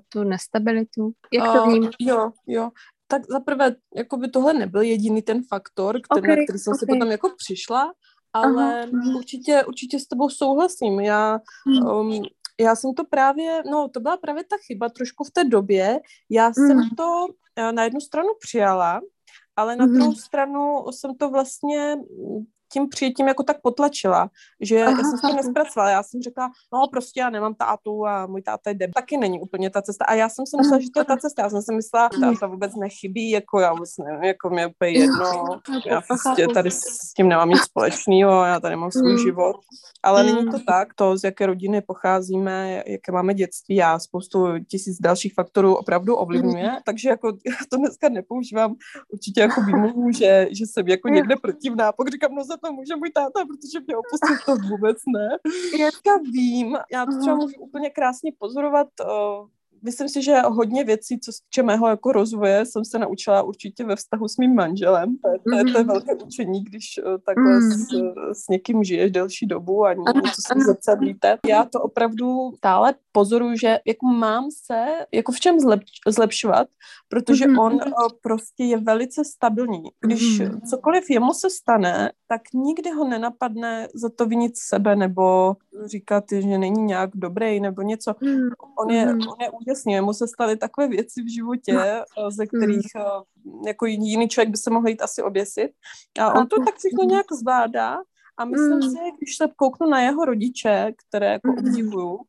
[0.10, 1.12] tu nestabilitu.
[1.34, 1.94] Jak to vnímáš?
[2.02, 2.70] Uh, jo, jo
[3.08, 6.80] tak zaprvé, jako by tohle nebyl jediný ten faktor, který, okay, na který jsem okay.
[6.80, 7.94] si potom jako přišla,
[8.34, 9.18] ale Aha.
[9.18, 11.00] určitě, určitě s tebou souhlasím.
[11.00, 11.40] Já,
[11.86, 12.22] um,
[12.60, 16.00] já jsem to právě, no to byla právě ta chyba trošku v té době.
[16.30, 16.54] Já mm.
[16.54, 19.02] jsem to eh, na jednu stranu přijala,
[19.56, 19.94] ale na mm.
[19.94, 21.98] druhou stranu jsem to vlastně
[22.76, 24.30] tím přijetím jako tak potlačila,
[24.62, 25.90] že Aha, já jsem to nespracovala.
[25.90, 28.88] Já jsem řekla, no prostě já nemám tátu a můj táta jde.
[28.96, 30.06] Taky není úplně ta cesta.
[30.06, 31.42] A já jsem si myslela, že to je ta cesta.
[31.42, 34.92] Já jsem si myslela, že táta vůbec nechybí, jako já vůbec nevím, jako mě úplně
[34.92, 35.60] jedno.
[35.86, 39.20] Já prostě tady s tím nemám nic společného, já tady mám svůj mm.
[39.20, 39.56] život.
[40.04, 44.98] Ale není to tak, to, z jaké rodiny pocházíme, jaké máme dětství a spoustu tisíc
[45.02, 46.72] dalších faktorů opravdu ovlivňuje.
[46.86, 48.76] Takže jako já to dneska nepoužívám
[49.14, 51.92] určitě jako výmluvu, že, že jsem jako někde protivná.
[51.92, 55.28] Pokud říkám, no za to může můj táta, protože mě opustil, to vůbec ne.
[56.06, 59.48] Já vím, já to třeba můžu úplně krásně pozorovat uh,
[59.82, 63.84] myslím si, že hodně věcí, co se týče mého jako rozvoje, jsem se naučila určitě
[63.84, 65.18] ve vztahu s mým manželem.
[65.18, 65.88] To je, to je, to je mhm.
[65.88, 67.72] velké učení, když uh, takhle mm.
[67.72, 67.88] s,
[68.44, 71.38] s někým žiješ delší dobu a něco se zrcadlíte.
[71.48, 76.68] Já to opravdu stále pozoruju, že jako mám se jako v čem zlep, zlepšovat,
[77.08, 77.60] protože mm.
[77.60, 77.82] on uh,
[78.22, 79.84] prostě je velice stabilní.
[80.00, 80.62] Když mm.
[80.62, 86.58] cokoliv jemu se stane, tak nikdy ho nenapadne za to vinit sebe nebo říkat, že
[86.58, 88.16] není nějak dobrý nebo něco.
[88.22, 88.50] Mm.
[88.80, 92.32] On je, on je úžasný, mu se staly takové věci v životě, no.
[92.32, 93.68] ze kterých mm.
[93.68, 95.72] jako jiný člověk by se mohl jít asi oběsit.
[96.20, 97.98] A on to tak všechno nějak zvládá
[98.38, 98.82] a myslím mm.
[98.82, 102.20] si, když se kouknu na jeho rodiče, které jako obdivuju,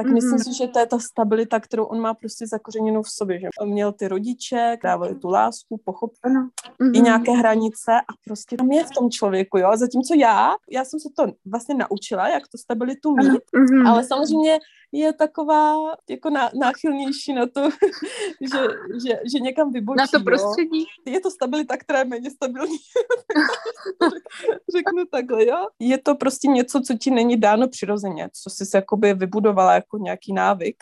[0.00, 0.14] tak mm-hmm.
[0.14, 3.48] myslím si, že to je ta stabilita, kterou on má prostě zakořeněnou v sobě, že
[3.60, 6.92] on měl ty rodiče, dávali tu lásku, pochopení, mm-hmm.
[6.94, 11.00] i nějaké hranice a prostě tam je v tom člověku, jo, zatímco já, já jsem
[11.00, 13.88] se to vlastně naučila, jak tu stabilitu mít, mm-hmm.
[13.88, 14.58] ale samozřejmě
[14.92, 15.76] je taková
[16.10, 17.70] jako ná, náchylnější na to,
[18.40, 18.58] že,
[19.06, 19.98] že, že někam vybočí.
[19.98, 20.80] Na to prostředí.
[20.80, 21.12] Jo.
[21.12, 22.76] Je to stabilita, která je méně stabilní.
[24.76, 25.66] Řeknu takhle, jo.
[25.78, 29.98] Je to prostě něco, co ti není dáno přirozeně, co jsi se jakoby vybudovala jako
[29.98, 30.76] nějaký návyk.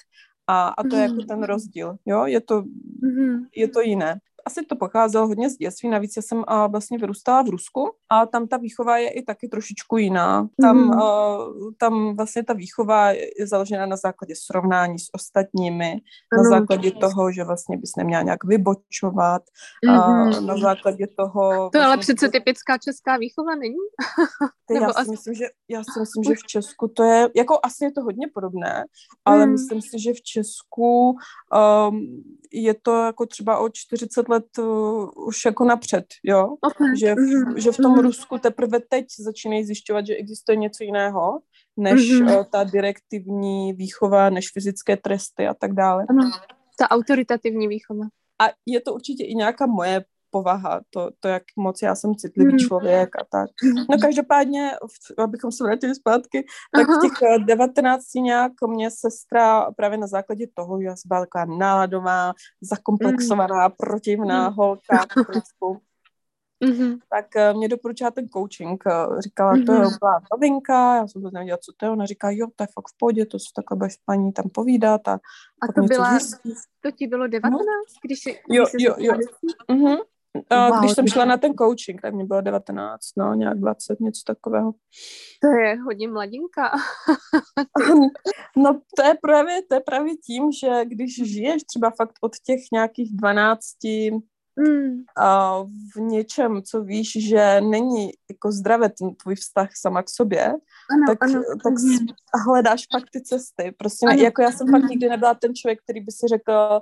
[0.50, 1.26] A, a to je jako mhm.
[1.26, 3.46] ten rozdíl, jo, je to, mm-hmm.
[3.56, 7.42] je to jiné asi to pocházelo hodně z dětství, navíc já jsem uh, vlastně vyrůstala
[7.42, 10.48] v Rusku a tam ta výchova je i taky trošičku jiná.
[10.60, 10.90] Tam, mm.
[10.90, 15.90] uh, tam vlastně ta výchova je založena na základě srovnání s ostatními,
[16.32, 19.42] ano, na základě to toho, že vlastně bys neměla nějak vybočovat,
[19.86, 20.38] mm-hmm.
[20.38, 21.50] uh, na základě toho...
[21.50, 23.84] To vlastně, ale přece typická česká výchova není?
[24.80, 25.10] já, si asi...
[25.10, 28.26] myslím, že, já si myslím, že v Česku to je, jako asi je to hodně
[28.34, 28.84] podobné,
[29.24, 29.52] ale mm.
[29.52, 31.16] myslím si, že v Česku
[31.90, 36.56] um, je to jako třeba o 40 let uh, už jako napřed, jo?
[36.60, 36.96] Okay.
[36.96, 37.56] Že, v, mm-hmm.
[37.56, 38.02] že v tom mm-hmm.
[38.02, 41.38] Rusku teprve teď začínají zjišťovat, že existuje něco jiného,
[41.76, 42.38] než mm-hmm.
[42.38, 46.06] uh, ta direktivní výchova, než fyzické tresty a tak dále.
[46.10, 46.30] Ano,
[46.78, 48.06] ta autoritativní výchova.
[48.42, 52.52] A je to určitě i nějaká moje povaha, to, to, jak moc já jsem citlivý
[52.52, 52.58] mm.
[52.58, 53.50] člověk a tak.
[53.90, 54.70] No každopádně,
[55.18, 56.98] abychom se vrátili zpátky, tak Aha.
[56.98, 61.20] v těch 19 eh, nějak mě sestra právě na základě toho, že já jsem byla
[61.20, 63.74] taková náladová, zakomplexovaná, mm.
[63.78, 64.56] protivná mm.
[64.56, 65.06] holka,
[66.64, 66.98] Mm-hmm.
[67.10, 68.84] tak uh, mě doporučila ten coaching.
[68.86, 69.66] Uh, říkala, mm-hmm.
[69.66, 71.90] to je úplná novinka, já jsem vůbec nevěděla, co to je.
[71.90, 75.08] Ona říká, jo, to je fakt v pohodě, to si takhle budeš paní tam povídat.
[75.08, 75.18] A,
[75.62, 76.18] a to, byla,
[76.80, 77.66] to ti bylo 19, no.
[78.04, 79.12] když jsi, jo, když jo, jo.
[79.70, 79.98] Mm-hmm.
[80.52, 84.00] Uh, wow, když jsem šla na ten coaching, tak mě bylo 19, no, nějak 20,
[84.00, 84.72] něco takového.
[85.42, 86.72] To je hodně mladinka.
[88.56, 92.60] no, to je právě, to je právě tím, že když žiješ třeba fakt od těch
[92.72, 94.14] nějakých 12 mm.
[94.14, 100.46] uh, v něčem, co víš, že není jako zdravé ten tvůj vztah sama k sobě,
[100.46, 101.42] ano, tak, ano.
[101.62, 101.74] tak
[102.46, 103.74] hledáš fakt ty cesty.
[103.78, 106.80] Prostě ne, jako já jsem fakt nikdy nebyla ten člověk, který by si řekl,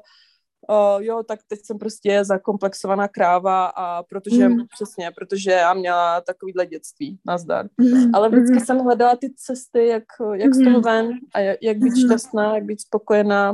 [0.68, 4.66] uh, jo, tak teď jsem prostě zakomplexovaná kráva a protože, mm.
[4.74, 7.68] přesně, protože já měla takovýhle dětství, nazdar.
[7.78, 8.14] Mm.
[8.14, 8.60] Ale vždycky mm.
[8.60, 10.54] jsem hledala ty cesty, jak, jak mm.
[10.54, 12.06] z toho ven a jak, jak být mm.
[12.06, 13.52] šťastná, jak být spokojená.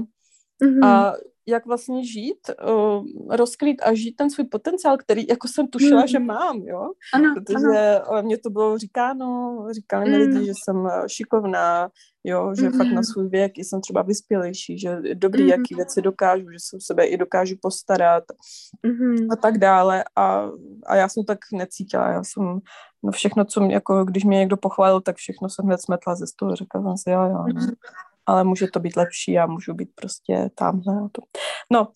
[0.63, 0.85] Mm.
[0.85, 1.15] A
[1.47, 6.07] jak vlastně žít, uh, rozkrýt a žít ten svůj potenciál, který jako jsem tušila, mm.
[6.07, 6.91] že mám, jo.
[7.15, 8.23] Ano, Protože ano.
[8.23, 10.23] mě to bylo říkáno, říkali mi mm.
[10.23, 11.89] lidi, že jsem eh, šikovná,
[12.25, 12.79] jo, že mm.
[12.79, 15.49] fakt na svůj věk jsem třeba vyspělejší, že dobrý, mm.
[15.49, 18.25] jaký věci dokážu, že se o sebe i dokážu postarat
[18.83, 19.31] mm.
[19.31, 20.05] a tak dále.
[20.17, 20.51] A,
[20.87, 22.61] a já jsem tak necítila, já jsem
[23.03, 26.27] no všechno, co mě, jako když mě někdo pochválil, tak všechno jsem hned smetla ze
[26.27, 27.67] stolu, řekla jsem si, jo, jo, no.
[28.27, 31.09] Ale může to být lepší a můžu být prostě tamhle.
[31.13, 31.23] To.
[31.73, 31.89] No,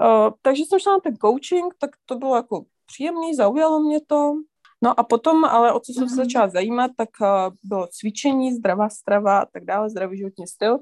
[0.00, 4.32] uh, takže jsem šla na ten coaching, tak to bylo jako příjemný, zaujalo mě to.
[4.82, 6.24] No a potom, ale o co jsem se mhm.
[6.24, 10.78] začala zajímat, tak uh, bylo cvičení, zdravá strava a tak dále, zdravý životní styl.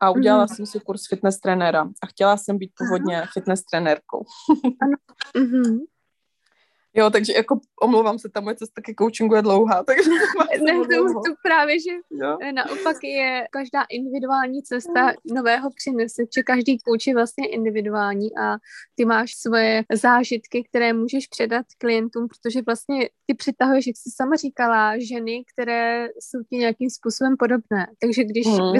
[0.00, 0.48] A udělala mm.
[0.48, 3.30] jsem si kurz fitness trenéra a chtěla jsem být původně Aha.
[3.32, 4.24] fitness trenérkou.
[4.82, 4.96] ano.
[5.36, 5.78] Mm-hmm.
[6.96, 10.10] Jo, takže jako omlouvám se, ta moje cesta ke coachingu je dlouhá, takže...
[10.62, 12.38] ne, to, to právě, že jo?
[12.54, 18.56] naopak je každá individuální cesta nového přinese, že každý coach je vlastně individuální a
[18.94, 24.36] ty máš svoje zážitky, které můžeš předat klientům, protože vlastně ty přitahuješ, jak jsi sama
[24.36, 27.86] říkala, ženy, které jsou ti nějakým způsobem podobné.
[28.00, 28.72] Takže když mm.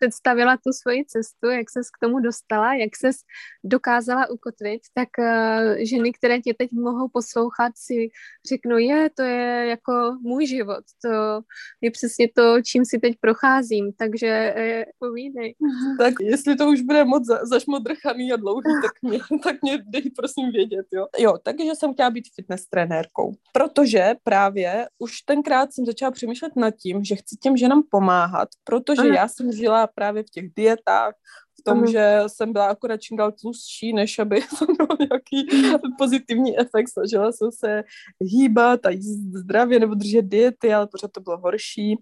[0.00, 3.16] Představila tu svoji cestu, jak ses k tomu dostala, jak ses
[3.64, 8.08] dokázala ukotvit, tak uh, ženy, které tě teď mohou poslouchat, si
[8.48, 11.42] řeknou, je, to je jako můj život, to
[11.80, 15.54] je přesně to, čím si teď procházím, takže uh, povídej.
[15.98, 20.10] Tak jestli to už bude moc za, zašmodrchaný a dlouhý, tak mě, tak mě dej
[20.16, 21.06] prosím vědět, jo.
[21.18, 26.70] Jo, takže jsem chtěla být fitness trenérkou, protože právě už tenkrát jsem začala přemýšlet nad
[26.70, 29.14] tím, že chci těm ženám pomáhat, protože Aha.
[29.14, 31.14] já jsem žila právě v těch dietách,
[31.60, 31.90] v tom, uh-huh.
[31.90, 36.88] že jsem byla akorát čím dál tlustší, než aby to mělo nějaký pozitivní efekt.
[36.88, 37.82] Snažila jsem se
[38.20, 41.96] hýbat a jíst zdravě nebo držet diety, ale pořád to bylo horší.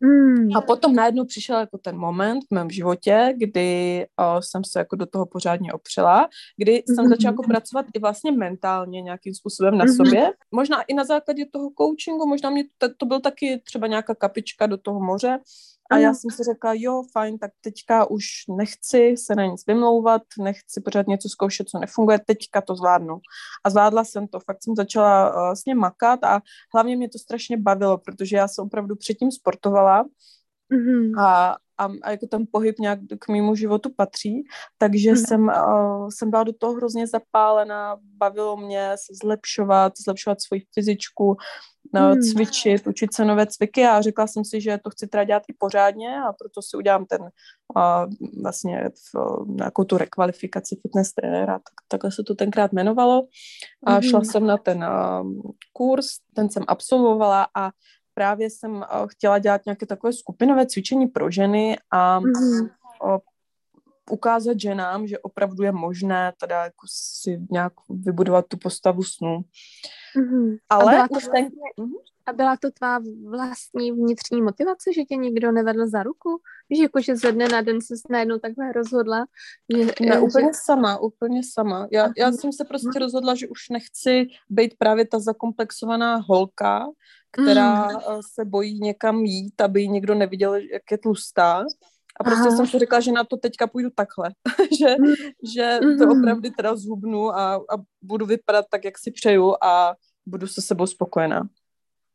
[0.00, 0.56] Mm.
[0.56, 4.96] A potom najednou přišel jako ten moment v mém životě, kdy o, jsem se jako
[4.96, 6.94] do toho pořádně opřela, kdy mm-hmm.
[6.94, 9.96] jsem začala jako pracovat i vlastně mentálně nějakým způsobem na mm-hmm.
[9.96, 10.32] sobě.
[10.54, 14.66] Možná i na základě toho coachingu, možná mě to, to byl taky třeba nějaká kapička
[14.66, 15.38] do toho moře,
[15.92, 18.24] a já jsem si řekla, jo, fajn, tak teďka už
[18.56, 23.20] nechci se na nic vymlouvat, nechci pořád něco zkoušet, co nefunguje, teďka to zvládnu.
[23.64, 26.40] A zvládla jsem to, fakt jsem začala uh, vlastně makat a
[26.74, 30.04] hlavně mě to strašně bavilo, protože já jsem opravdu předtím sportovala
[30.72, 31.20] mm-hmm.
[31.20, 34.44] a, a, a jako ten pohyb nějak k mému životu patří,
[34.78, 35.26] takže mm-hmm.
[35.26, 41.36] jsem, uh, jsem byla do toho hrozně zapálená, bavilo mě se zlepšovat, zlepšovat svoji fyzičku,
[42.00, 42.22] hmm.
[42.22, 45.52] cvičit, učit se nové cviky a řekla jsem si, že to chci teda dělat i
[45.58, 47.30] pořádně a proto si udělám ten uh,
[48.42, 53.22] vlastně v, nějakou tu rekvalifikaci fitness trenéra, tak, takhle se to tenkrát jmenovalo
[53.86, 54.02] a hmm.
[54.02, 57.70] šla jsem na ten uh, kurz, ten jsem absolvovala a
[58.14, 62.26] právě jsem uh, chtěla dělat nějaké takové skupinové cvičení pro ženy a mm.
[63.04, 63.16] uh,
[64.10, 69.40] ukázat ženám, že opravdu je možné teda jako si nějak vybudovat tu postavu snu.
[70.16, 70.56] Mm-hmm.
[70.68, 71.44] Ale a už ten...
[71.44, 71.92] Mm-hmm.
[72.26, 76.40] A byla to tvá vlastní vnitřní motivace, že tě nikdo nevedl za ruku?
[76.68, 79.26] Víš, jako že ze dne na den se najednou takhle rozhodla?
[79.76, 80.18] Že, ne, že...
[80.18, 81.88] úplně sama, úplně sama.
[81.92, 86.86] Já, já jsem se prostě rozhodla, že už nechci být právě ta zakomplexovaná holka,
[87.30, 87.98] která mm.
[88.34, 91.64] se bojí někam jít, aby ji někdo neviděl, jak je tlustá.
[92.20, 92.56] A prostě Aha.
[92.56, 94.30] jsem si řekla, že na to teďka půjdu takhle,
[94.80, 95.14] že, mm.
[95.54, 96.18] že to mhm.
[96.18, 99.94] opravdu teda zhubnu a, a budu vypadat tak, jak si přeju a
[100.26, 101.48] budu se sebou spokojená.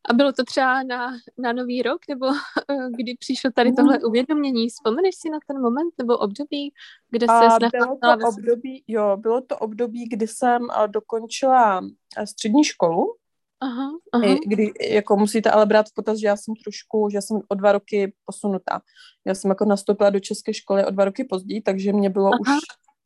[0.10, 4.70] A bylo to třeba na, na nový rok, nebo eh, kdy přišlo tady tohle uvědomění?
[4.70, 6.74] Vzpomeneš si na ten moment nebo období,
[7.12, 12.64] kde se bylo to období, Jo, bylo to období, kdy jsem uh, dokončila uh, střední
[12.64, 13.16] školu,
[13.60, 14.36] Aha, aha.
[14.46, 17.72] Kdy, jako musíte ale brát v potaz, že já jsem trošku, že jsem o dva
[17.72, 18.82] roky posunutá.
[19.26, 22.40] Já jsem jako nastoupila do české školy o dva roky později, takže mě bylo aha.
[22.40, 22.60] už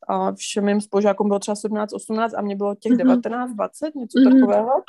[0.07, 2.97] a všem mým spolužákům bylo třeba 17, 18 a mě bylo těch mm-hmm.
[2.97, 4.33] 19, 20, něco mm-hmm.
[4.33, 4.83] takového.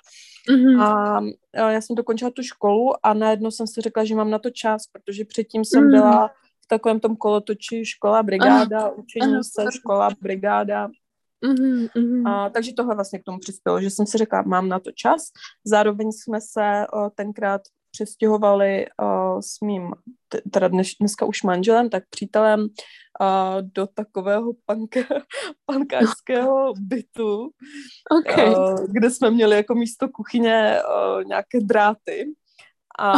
[0.51, 0.83] Mm-hmm.
[0.83, 1.17] A,
[1.65, 4.51] a já jsem dokončila tu školu a najednou jsem si řekla, že mám na to
[4.51, 5.91] čas, protože předtím jsem mm-hmm.
[5.91, 6.29] byla
[6.65, 9.43] v takovém tom kolotoči škola, brigáda, učení Aha.
[9.43, 10.89] se, škola, brigáda.
[11.43, 14.91] Mm-hmm, A, takže tohle vlastně k tomu přispělo, že jsem si řekla, mám na to
[14.93, 15.23] čas.
[15.65, 19.93] Zároveň jsme se o, tenkrát přestěhovali o, s mým,
[20.51, 22.69] teda dnes, dneska už manželem, tak přítelem
[23.21, 25.01] a, do takového panka,
[25.67, 27.51] pankářského bytu,
[28.21, 28.55] okay.
[28.55, 32.33] a, kde jsme měli jako místo kuchyně o, nějaké dráty.
[32.99, 33.13] A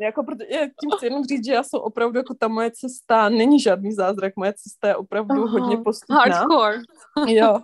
[0.00, 3.28] jako proto, já tím chci jenom říct, že já jsem opravdu jako ta moje cesta,
[3.28, 5.60] není žádný zázrak, moje cesta je opravdu uh-huh.
[5.60, 6.16] hodně postupná.
[6.16, 6.78] Hardcore.
[7.26, 7.58] jo.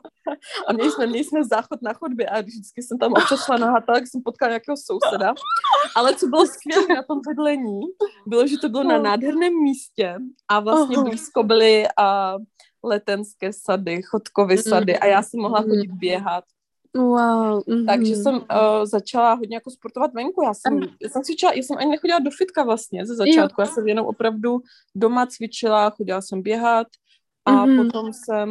[0.68, 3.80] A měli jsme, měli jsme záchod na chodbě a vždycky jsem tam občas šla na
[3.80, 5.34] tak jsem potkala nějakého souseda.
[5.96, 7.80] Ale co bylo skvělé na tom vedlení,
[8.26, 10.16] bylo, že to bylo na nádherném místě
[10.48, 11.08] a vlastně uh-huh.
[11.08, 12.36] blízko byly a
[12.84, 16.44] letenské sady, chodkovy sady a já jsem mohla chodit běhat
[16.96, 17.60] Wow.
[17.60, 17.86] Mm-hmm.
[17.86, 18.40] Takže jsem uh,
[18.84, 20.42] začala hodně jako sportovat venku.
[20.42, 23.60] Já jsem, já jsem cvičila, já jsem ani nechodila do fitka vlastně ze začátku.
[23.60, 23.66] Jo.
[23.66, 24.60] Já jsem jenom opravdu
[24.94, 26.86] doma cvičila, chodila jsem běhat
[27.44, 27.84] a mm-hmm.
[27.84, 28.50] potom jsem,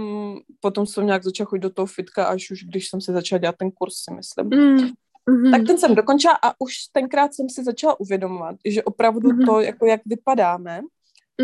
[0.59, 3.55] potom jsem nějak začala chodit do toho fitka, až už když jsem si začala dělat
[3.57, 4.49] ten kurz, si myslím.
[4.49, 5.51] Mm-hmm.
[5.51, 9.45] Tak ten jsem dokončila a už tenkrát jsem si začala uvědomovat, že opravdu mm-hmm.
[9.45, 10.81] to, jako jak vypadáme,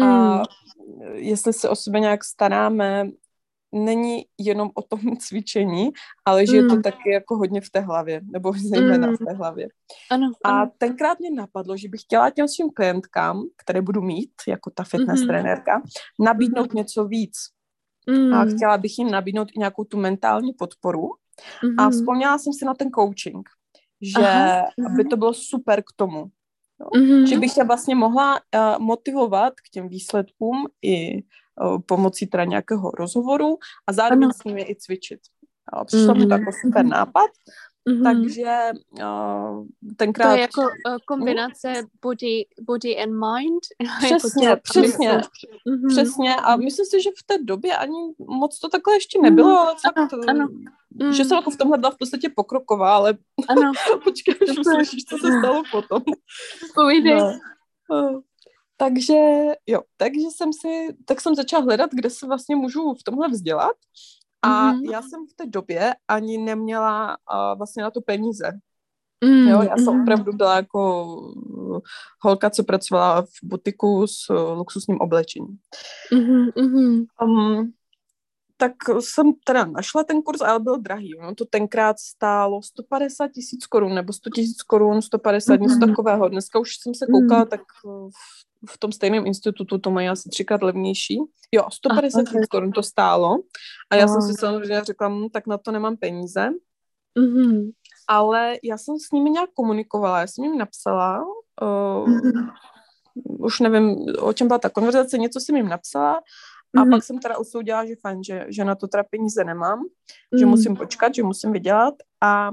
[0.02, 0.44] a mm.
[1.14, 3.10] jestli se o sebe nějak staráme,
[3.72, 5.90] není jenom o tom cvičení,
[6.26, 6.58] ale že mm.
[6.58, 6.82] je to mm.
[6.82, 9.16] taky jako hodně v té hlavě, nebo zejména mm.
[9.16, 9.68] v té hlavě.
[10.12, 10.56] Ano, ano.
[10.56, 14.84] A tenkrát mě napadlo, že bych chtěla těm svým klientkám, které budu mít, jako ta
[14.84, 15.28] fitness mm.
[15.28, 15.82] trenérka,
[16.20, 16.78] nabídnout mm.
[16.78, 17.38] něco víc.
[18.10, 18.34] Mm.
[18.34, 21.08] A chtěla bych jim nabídnout i nějakou tu mentální podporu.
[21.64, 21.80] Mm.
[21.80, 23.50] A vzpomněla jsem si na ten coaching.
[24.02, 26.32] že Aha, aby to bylo super k tomu.
[26.96, 27.26] Mhm.
[27.28, 31.24] Že bych je vlastně mohla uh, motivovat k těm výsledkům i
[31.86, 34.34] pomocí teda nějakého rozhovoru a zároveň Ano.
[34.42, 35.20] s nimi i cvičit.
[35.86, 36.40] Přišlo mi to Mhm.
[36.40, 37.30] jako super nápad,
[37.90, 38.04] Mhm.
[38.04, 38.56] takže
[38.92, 39.00] uh,
[39.90, 40.34] To tenkrát...
[40.36, 40.68] je jako uh,
[41.08, 43.62] kombinace body, body and mind.
[44.12, 45.22] Jako Přesně, tělo- přesně,
[45.66, 45.88] Mhm.
[45.90, 46.36] přesně.
[46.36, 49.98] A myslím si, že v té době ani moc to takhle ještě nebylo, ale fakt,
[49.98, 50.48] Ano, ano.
[51.14, 51.28] že Mm.
[51.30, 53.18] jsem jako v tomhle byla v podstatě pokroková, ale
[53.50, 53.72] Ano,
[54.04, 56.02] počkej, až uslyšíš, co se stalo potom.
[56.76, 57.20] povídej.
[57.90, 58.22] No.
[58.82, 59.16] Eh, Takže
[59.68, 63.76] jo, takže jsem si, tak jsem začala hledat, kde se vlastně můžu v tomhle vzdělat.
[64.42, 64.84] A Mhm.
[64.84, 68.52] já jsem v té době ani neměla uh, vlastně na to peníze.
[69.26, 70.02] Mm, Jo, já jsem mhm.
[70.02, 71.80] opravdu byla jako uh,
[72.22, 75.58] holka, co pracovala v butiku s uh, luxusním oblečením.
[76.14, 77.06] Mhm, mhm.
[77.24, 77.74] Um,
[78.58, 81.12] tak jsem teda našla ten kurz, ale byl drahý.
[81.22, 85.88] No to tenkrát stálo 150 tisíc korun nebo 100 tisíc korun, 150 něco Mhm.
[85.90, 86.30] takového.
[86.30, 87.62] Dneska už jsem se koukala, tak
[88.70, 91.18] v, tom stejném institutu to mají asi třikrát levnější.
[91.52, 93.38] Jo, 150 tisíc korun to stálo.
[93.90, 96.50] A já jsem si samozřejmě řekla, hm, tak na to nemám peníze.
[97.20, 97.72] Mhm.
[98.08, 101.26] Ale já jsem s nimi nějak komunikovala, já jsem jim napsala,
[101.62, 102.20] uh,
[103.40, 106.22] už nevím, o čem byla ta konverzace, něco jsem jim napsala
[106.78, 106.90] a Mhm.
[106.92, 109.84] pak jsem teda usoudila, že fajn, že, že na to teda peníze nemám,
[110.40, 110.50] že Mhm.
[110.50, 112.52] musím počkat, že musím vydělat a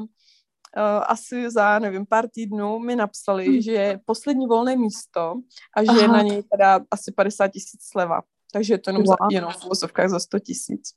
[1.06, 3.60] asi za, nevím, pár týdnů mi napsali, Mhm.
[3.60, 5.34] že je poslední volné místo
[5.76, 8.20] a že je na něj teda asi 50 tisíc sleva.
[8.52, 10.90] Takže je to jenom, za, jenom v uvozovkách za 100 tisíc.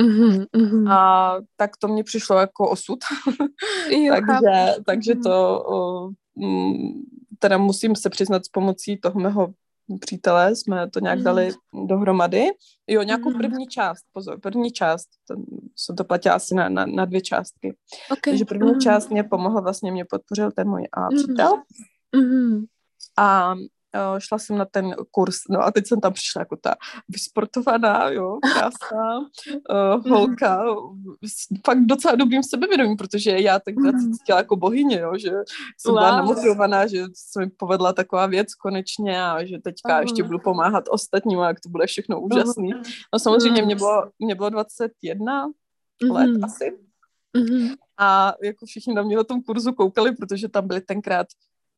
[0.00, 0.88] Mhm, mhm.
[0.88, 2.98] A tak to mě přišlo jako osud.
[3.90, 5.22] Jo, takže, takže Mhm.
[5.22, 7.02] to o, mm,
[7.38, 9.48] teda musím se přiznat s pomocí toho mého
[10.00, 11.24] přítele, jsme to nějak Mhm.
[11.24, 11.52] dali
[11.86, 12.44] dohromady.
[12.86, 13.38] Jo, nějakou Mhm.
[13.38, 15.44] první část, pozor, první část, ten,
[15.76, 17.76] jsem to platila asi na, na, na dvě částky.
[18.12, 18.32] Okay.
[18.32, 18.80] Takže první Mhm.
[18.80, 21.62] část mě pomohla, vlastně mě podpořil ten můj a, přítel
[22.16, 22.64] Mhm.
[23.18, 23.54] a
[24.18, 26.74] šla jsem na ten kurz, no a teď jsem tam přišla jako ta
[27.08, 30.64] vysportovaná, jo, krásná uh, holka,
[31.26, 34.12] s fakt docela dobrým sebevědomím, protože já tenkrát se Mhm.
[34.12, 35.30] cítila jako bohyně, jo, že
[35.78, 40.00] jsem byla namotivovaná, že se mi povedla taková věc konečně a že teďka Aha.
[40.00, 42.70] ještě budu pomáhat ostatním a jak to bude všechno úžasný.
[43.12, 45.46] No samozřejmě mě bylo, mě bylo 21
[46.10, 46.44] let Mhm.
[46.44, 46.78] asi
[47.36, 47.68] Mhm.
[47.98, 51.26] a jako všichni na mě na tom kurzu koukali, protože tam byli tenkrát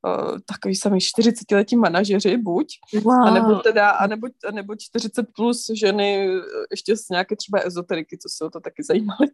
[0.07, 2.67] uh, takový sami 40-letí manažeři buď,
[3.03, 3.23] Wow.
[3.27, 6.41] a nebo teda, a nebo, a nebo 40 plus ženy eh,
[6.71, 9.29] ještě z nějaké třeba ezoteriky, co se o to taky zajímaly.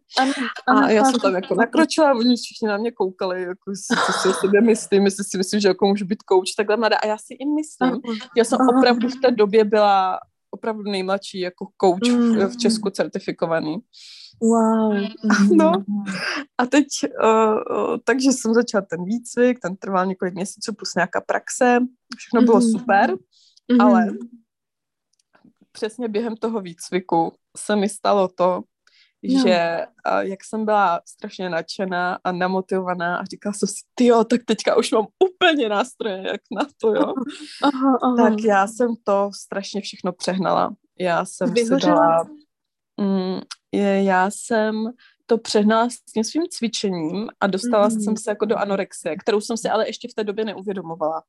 [0.67, 4.27] A já jsem tam jako nakročila oni všichni na mě koukali, jako si- co si
[4.29, 6.97] o sobě myslím, jestli si myslím, že jako můžu být kouč, takhle mladá.
[6.97, 8.01] A já si i myslím,
[8.37, 10.19] já jsem opravdu v té době byla
[10.51, 12.47] opravdu nejmladší jako coach v, Mm.
[12.47, 13.77] v Česku certifikovaný.
[14.41, 14.93] Wow.
[15.55, 15.71] No.
[16.57, 16.87] A teď,
[17.23, 21.79] uh, uh, takže jsem začala ten výcvik, ten trval několik měsíců plus nějaká praxe,
[22.17, 22.71] všechno bylo Mhm.
[22.71, 23.15] super,
[23.71, 23.81] Mhm.
[23.81, 24.07] ale
[25.71, 28.61] přesně během toho výcviku se mi stalo to,
[29.33, 29.41] No.
[29.43, 34.23] že a, jak jsem byla strašně nadšená a namotivovaná a říkala jsem si, ty jo,
[34.23, 37.13] tak teďka už mám úplně nástroje, jak na to, jo.
[37.63, 38.15] Aha, aha.
[38.29, 40.75] Tak já jsem to strašně všechno přehnala.
[40.99, 41.95] Já jsem si Vyhořela?
[41.95, 42.23] dala...
[43.01, 43.41] Mm,
[43.81, 44.91] já jsem
[45.25, 48.01] to přehnala s tím svým cvičením a dostala Mhm.
[48.01, 51.23] jsem se jako do anorexie, kterou jsem si ale ještě v té době neuvědomovala.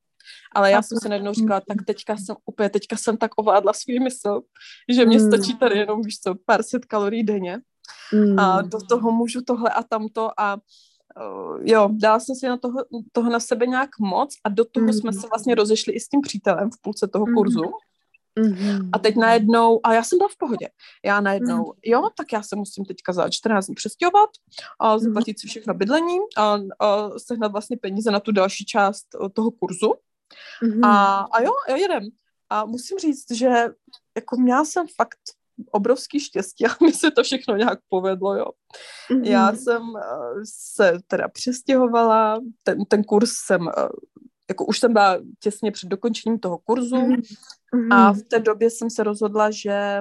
[0.52, 3.98] Ale já jsem si najednou říkala, tak teďka jsem úplně, teďka jsem tak ovládla svůj
[4.00, 4.40] mysl,
[4.88, 5.26] že mě Mm.
[5.26, 7.58] stačí tady jenom, víš co, pár set kalorií denně
[8.12, 8.38] Mm.
[8.38, 12.84] a do toho můžu tohle a tamto a uh, jo, dala jsem si na toho,
[13.12, 14.92] toho na sebe nějak moc a do toho Mm.
[14.92, 17.34] jsme se vlastně rozešli i s tím přítelem v půlce toho Mhm.
[17.34, 17.62] kurzu
[18.38, 18.90] Mhm.
[18.92, 20.68] a teď najednou, a já jsem byla v pohodě,
[21.04, 24.30] já najednou, jo, tak já se musím teďka za 14 dní přestěhovat
[24.80, 24.98] a Mhm.
[24.98, 29.50] zaplatit si všechno bydlení a, a sehnat vlastně peníze na tu další část uh, toho
[29.50, 29.94] kurzu
[30.62, 30.84] Mhm.
[30.84, 32.02] a, a jo, a jedem.
[32.50, 33.48] A musím říct, že
[34.16, 35.18] jako měla jsem fakt
[35.70, 38.46] obrovský štěstí a mi se to všechno nějak povedlo, jo.
[39.10, 39.24] Mhm.
[39.24, 39.98] Já jsem uh,
[40.44, 43.70] se teda přestěhovala, ten, ten kurz jsem, uh,
[44.48, 47.22] jako už jsem byla těsně před dokončením toho kurzu Mhm.
[47.74, 47.92] Mhm.
[47.92, 50.00] a v té době jsem se rozhodla, že,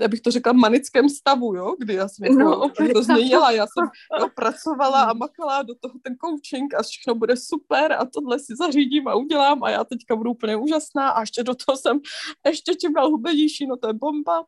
[0.00, 3.26] já bych to řekla, v manickém stavu, jo, kdy já jsem jako No, hrozně chápu.
[3.28, 3.88] jela, já jsem
[4.20, 8.56] jo, pracovala a makala do toho ten coaching a všechno bude super a tohle si
[8.58, 12.00] zařídím a udělám a já teďka budu úplně úžasná a ještě do toho jsem
[12.46, 14.44] ještě čím dál hubenější, no to je bomba.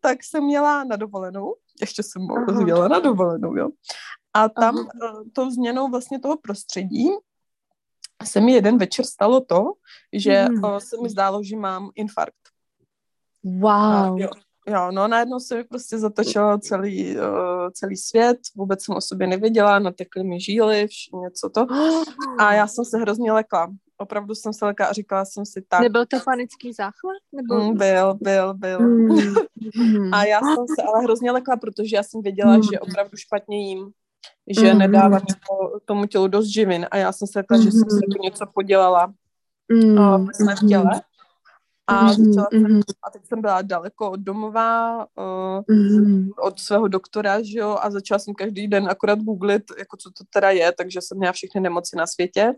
[0.00, 2.22] tak jsem měla na dovolenou, ještě jsem
[2.66, 3.68] jela na dovolenou, jo.
[4.34, 5.12] A tam Aha.
[5.14, 7.08] uh, tou změnou vlastně toho prostředí
[8.26, 9.72] se mi jeden večer stalo to,
[10.12, 10.64] že Mhm.
[10.64, 12.36] uh, se mi zdálo, že mám infarkt.
[13.44, 13.72] Wow.
[13.72, 14.28] A, jo.
[14.68, 17.22] jo, no najednou se mi prostě zatočilo celý, uh,
[17.72, 21.66] celý svět, vůbec jsem o sobě nevěděla, natekly mi žíly, vš- něco to.
[22.38, 23.68] A já jsem se hrozně lekla.
[23.98, 25.80] Opravdu jsem se lekla a říkala jsem si tak.
[25.80, 27.16] Nebyl to panický záchvat?
[27.32, 27.54] Nebo...
[27.64, 28.80] Mm, byl, byl, byl.
[28.80, 29.08] Mm.
[29.76, 30.14] Mm.
[30.14, 32.62] A já jsem se ale hrozně lekla, protože já jsem věděla, Mm.
[32.62, 33.90] že opravdu špatně jím,
[34.60, 34.78] že Mm.
[34.78, 38.22] nedávám jako tomu tělu dost živin a já jsem se lekla, že jsem si tu
[38.22, 39.12] něco podělala
[39.72, 39.98] Mm.
[39.98, 41.00] uh, ve svém těle.
[41.86, 42.80] A, Mhm, začala jsem, mhm.
[43.02, 44.98] a teď jsem byla daleko od domova,
[45.68, 46.28] uh, Mm.
[46.42, 50.24] od svého doktora, že jo, a začala jsem každý den akorát googlit, jako co to
[50.34, 52.54] teda je, takže jsem měla všechny nemoci na světě,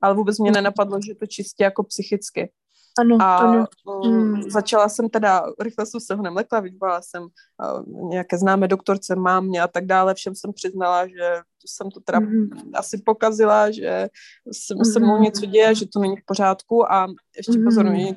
[0.00, 2.50] ale vůbec mě nenapadlo, že to čistě jako psychicky.
[2.98, 3.64] Ano, A ano.
[4.04, 4.42] Mm.
[4.50, 9.62] začala jsem teda, rychle jsem se ho nemlekla, vyvolala jsem uh, nějaké známé doktorce, mámě
[9.62, 12.50] a tak dále, všem jsem přiznala, že jsem to teda Mhm.
[12.74, 14.08] asi pokazila, že
[14.52, 15.22] se, se mnou Mhm.
[15.22, 17.78] něco děje, že to není v pořádku a ještě Mhm.
[17.88, 18.16] oni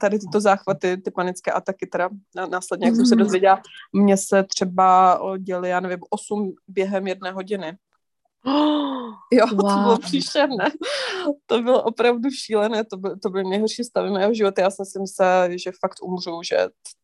[0.00, 3.24] tady tyto záchvaty, ty panické ataky, teda ná- následně, jak jsem se Mhm.
[3.24, 3.60] dozvěděla,
[3.92, 7.76] mně se třeba děli, já nevím, osm během jedné hodiny.
[9.32, 9.98] Jo, to bylo Wow.
[10.00, 10.64] příšerné.
[11.46, 14.62] To bylo opravdu šílené, to, byl, to byly nejhorší stavy mého života.
[14.62, 16.56] Já jsem si myslela, že fakt umřu, že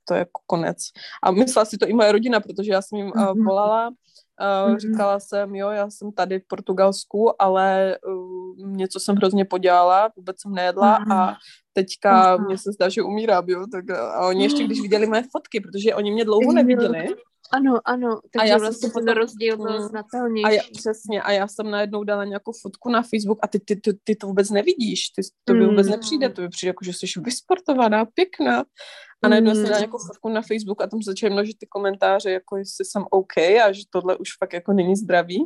[0.09, 0.77] to je jako konec.
[1.23, 3.45] A myslela si to i moje rodina, protože já jsem jim uh, Mhm.
[3.47, 4.79] volala, uh, Mhm.
[4.79, 10.41] říkala jsem, jo, já jsem tady v Portugalsku, ale uh, něco jsem hrozně podělala, vůbec
[10.41, 11.13] jsem nejedla Mhm.
[11.13, 11.37] a
[11.73, 15.61] teďka mně se zdá, že umírám, jo, tak a oni ještě, když viděli moje fotky,
[15.61, 17.07] protože oni mě dlouho neviděli,
[17.53, 18.21] Ano, ano.
[18.33, 19.89] Takže já jsem vlastně ten potom- rozdíl byl Mm.
[19.89, 20.45] znatelnější.
[20.45, 23.77] A já, přesně, a já jsem najednou dala nějakou fotku na Facebook a ty, ty,
[23.77, 25.93] ty, ty to vůbec nevidíš, ty, to by vůbec Mm.
[25.93, 28.65] nepřijde, to by přijde jako, že jsi vysportovaná, pěkná.
[29.25, 29.67] A najednou jsem Mm.
[29.69, 33.37] dala nějakou fotku na Facebook a tam začaly množit ty komentáře, jako jestli jsem OK
[33.39, 35.45] a že tohle už fakt jako není zdravý.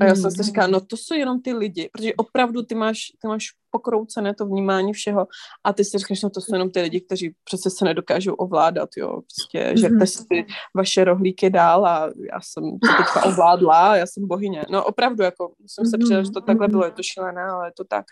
[0.00, 2.98] A já jsem si říkala, no to jsou jenom ty lidi, protože opravdu ty máš,
[3.22, 5.26] ty máš pokroucené to vnímání všeho
[5.64, 8.88] a ty si říkáš, no to jsou jenom ty lidi, kteří přece se nedokážou ovládat,
[8.96, 9.76] jo, prostě, Mhm.
[9.76, 10.46] žerte si ty
[10.76, 14.64] vaše rohlíky dál a já jsem to teďka ovládla, já jsem bohyně.
[14.70, 17.72] No opravdu, jako musím se přidat, že to takhle bylo, je to šílené, ale je
[17.76, 18.04] to tak.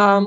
[0.00, 0.20] A,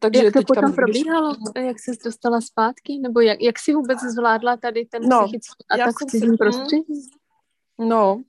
[0.00, 1.34] takže jak to teďka, potom když- probíhalo?
[1.56, 2.98] Jak jsi dostala zpátky?
[2.98, 6.82] Nebo jak, jak jsi vůbec zvládla tady ten No, psychický atak jsem v cizím prostředí?
[7.78, 8.22] No,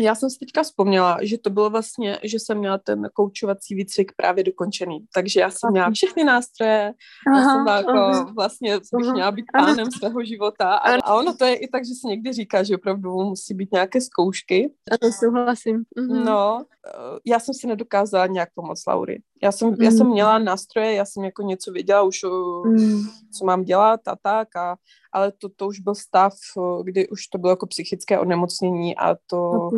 [0.00, 4.12] já jsem si teďka vzpomněla, že to bylo vlastně, že jsem měla ten koučovací výcvik
[4.16, 4.98] právě dokončený.
[5.14, 6.92] Takže já jsem měla všechny nástroje,
[7.34, 9.12] já jsem byla jako vlastně bych aha.
[9.12, 9.66] měla být Aha.
[9.66, 10.74] pánem svého života.
[10.74, 13.72] A, a ono to je i tak, že se někdy říká, že opravdu musí být
[13.72, 14.72] nějaké zkoušky.
[14.90, 15.82] Ano, souhlasím.
[15.96, 16.24] Mhm.
[16.24, 16.64] No,
[17.26, 19.22] já jsem si nedokázala nějak pomoct Laury.
[19.42, 19.96] Já jsem, já Mm.
[19.96, 22.20] jsem měla nástroje, já jsem jako něco věděla už,
[22.66, 23.02] Mm.
[23.38, 24.76] co mám dělat a tak, a,
[25.12, 26.32] ale to, to už byl stav,
[26.82, 29.70] kdy už to bylo jako psychické onemocnění a to,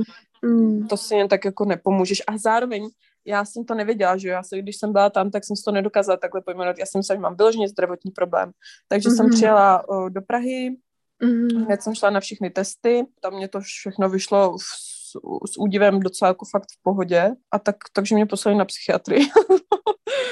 [0.42, 0.88] Mm.
[0.88, 2.22] to si jen tak jako nepomůžeš.
[2.26, 2.88] A zároveň
[3.26, 5.72] já jsem to nevěděla, že já se, když jsem byla tam, tak jsem si to
[5.72, 6.78] nedokázala takhle pojmenovat.
[6.78, 8.50] Já jsem myslela, že mám vyloženě zdravotní problém.
[8.88, 9.34] Takže jsem Mhm.
[9.34, 10.76] přijela uh, do Prahy,
[11.22, 11.64] Mhm.
[11.64, 14.62] hned jsem šla na všechny testy, tam mě to všechno vyšlo v,
[15.11, 19.26] s, s údivem docela jako fakt v pohodě a tak, takže mě poslali na psychiatrii.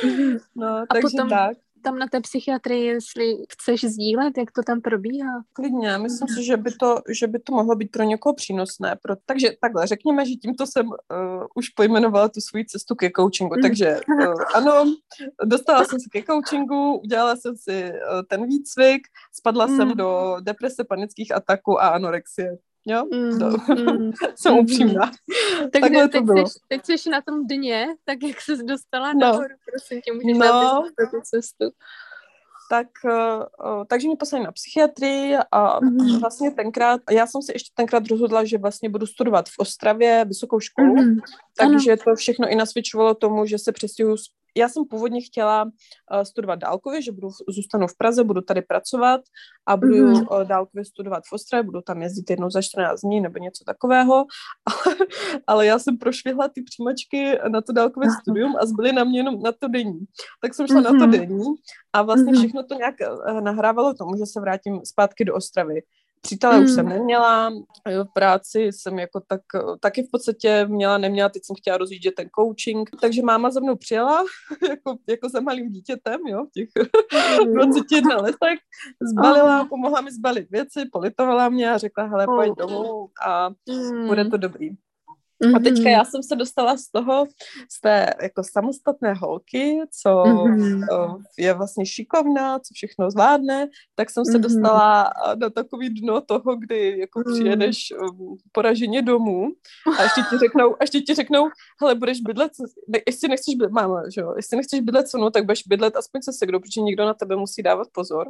[0.04, 0.38] Mhm.
[0.54, 1.56] no, A takže potom- tak.
[1.84, 5.32] Tam na té psychiatrii, jestli chceš sdílet, jak to tam probíhá.
[5.52, 8.96] Klidně, myslím si, že by to, že by to mohlo být pro někoho přínosné.
[9.02, 10.94] Pro, takže takhle, řekněme, že tímto jsem uh,
[11.54, 13.54] už pojmenovala tu svoji cestu ke coachingu.
[13.56, 13.62] Mm.
[13.62, 14.84] Takže uh, ano,
[15.44, 19.02] dostala jsem se ke coachingu, udělala jsem si uh, ten výcvik,
[19.32, 19.76] spadla Mm.
[19.76, 22.58] jsem do deprese, panických ataků a anorexie.
[22.90, 23.38] Jo, Mm.
[23.38, 24.12] to, Mm.
[24.36, 24.62] jsem Mhm.
[24.64, 25.10] upřímná.
[25.60, 26.46] Takže Takhle to teď, bylo.
[26.46, 29.18] jsi, teď jsi na tom dně, tak jak jsi dostala No.
[29.20, 30.84] nahoru, prosím tě, můžeš No.
[31.10, 31.64] tu cestu.
[32.70, 36.18] tak, uh, uh, takže mě poslali na psychiatrii a Mhm.
[36.20, 40.60] vlastně tenkrát, já jsem si ještě tenkrát rozhodla, že vlastně budu studovat v Ostravě vysokou
[40.60, 41.16] školu, Mhm.
[41.58, 44.16] takže to všechno i nasvědčovalo tomu, že se přestěhuju.
[44.58, 45.70] Já jsem původně chtěla uh,
[46.22, 49.20] studovat dálkově, že budu zůstanu v Praze, budu tady pracovat
[49.66, 50.26] a budu Mhm.
[50.30, 54.14] uh, dálkově studovat v Ostravě, budu tam jezdit jednou za 14 dní nebo něco takového,
[54.66, 54.96] ale,
[55.46, 59.42] ale já jsem prošvihla ty přijímačky na to dálkové studium a zbyly na mě jenom
[59.42, 60.00] na to denní.
[60.42, 61.10] Tak jsem šla na to Mhm.
[61.10, 61.44] denní
[61.92, 62.40] a vlastně Mhm.
[62.40, 65.80] všechno to nějak eh, nahrávalo tomu, že se vrátím zpátky do Ostravy.
[66.22, 66.74] Přítele už Mm.
[66.74, 67.52] jsem neměla,
[67.86, 69.40] eh, v práci jsem jako tak,
[69.80, 73.76] taky v podstatě měla, neměla, teď jsem chtěla rozjíždět ten coaching, takže máma za mnou
[73.76, 74.24] přijela,
[74.68, 76.68] jako, jako za malým dítětem, jo, v těch
[77.44, 77.52] Mhm.
[77.54, 78.58] 21 letech,
[79.12, 83.50] zbalila, pomohla mi zbalit věci, politovala mě a řekla, hele, pojď domů a
[83.92, 84.06] Mm.
[84.06, 84.70] bude to dobrý.
[85.44, 85.54] Mhm.
[85.56, 87.26] A teďka já jsem se dostala z toho,
[87.72, 90.82] z té jako samostatné holky, co Mhm.
[90.92, 94.40] uh, je vlastně šikovná, co všechno zvládne, tak jsem se Mhm.
[94.42, 97.34] dostala uh, na takový dno toho, kdy jako Mhm.
[97.34, 99.46] přijedeš um, poraženě domů
[99.98, 101.48] a ještě ti řeknou, a ještě ti řeknou,
[101.80, 102.52] hele, budeš bydlet,
[102.88, 105.96] ne, jestli nechceš bydlet, máma, že jo, jestli nechceš bydlet se mnou, tak budeš bydlet
[105.96, 108.26] aspoň se segrou, protože někdo na tebe musí dávat pozor.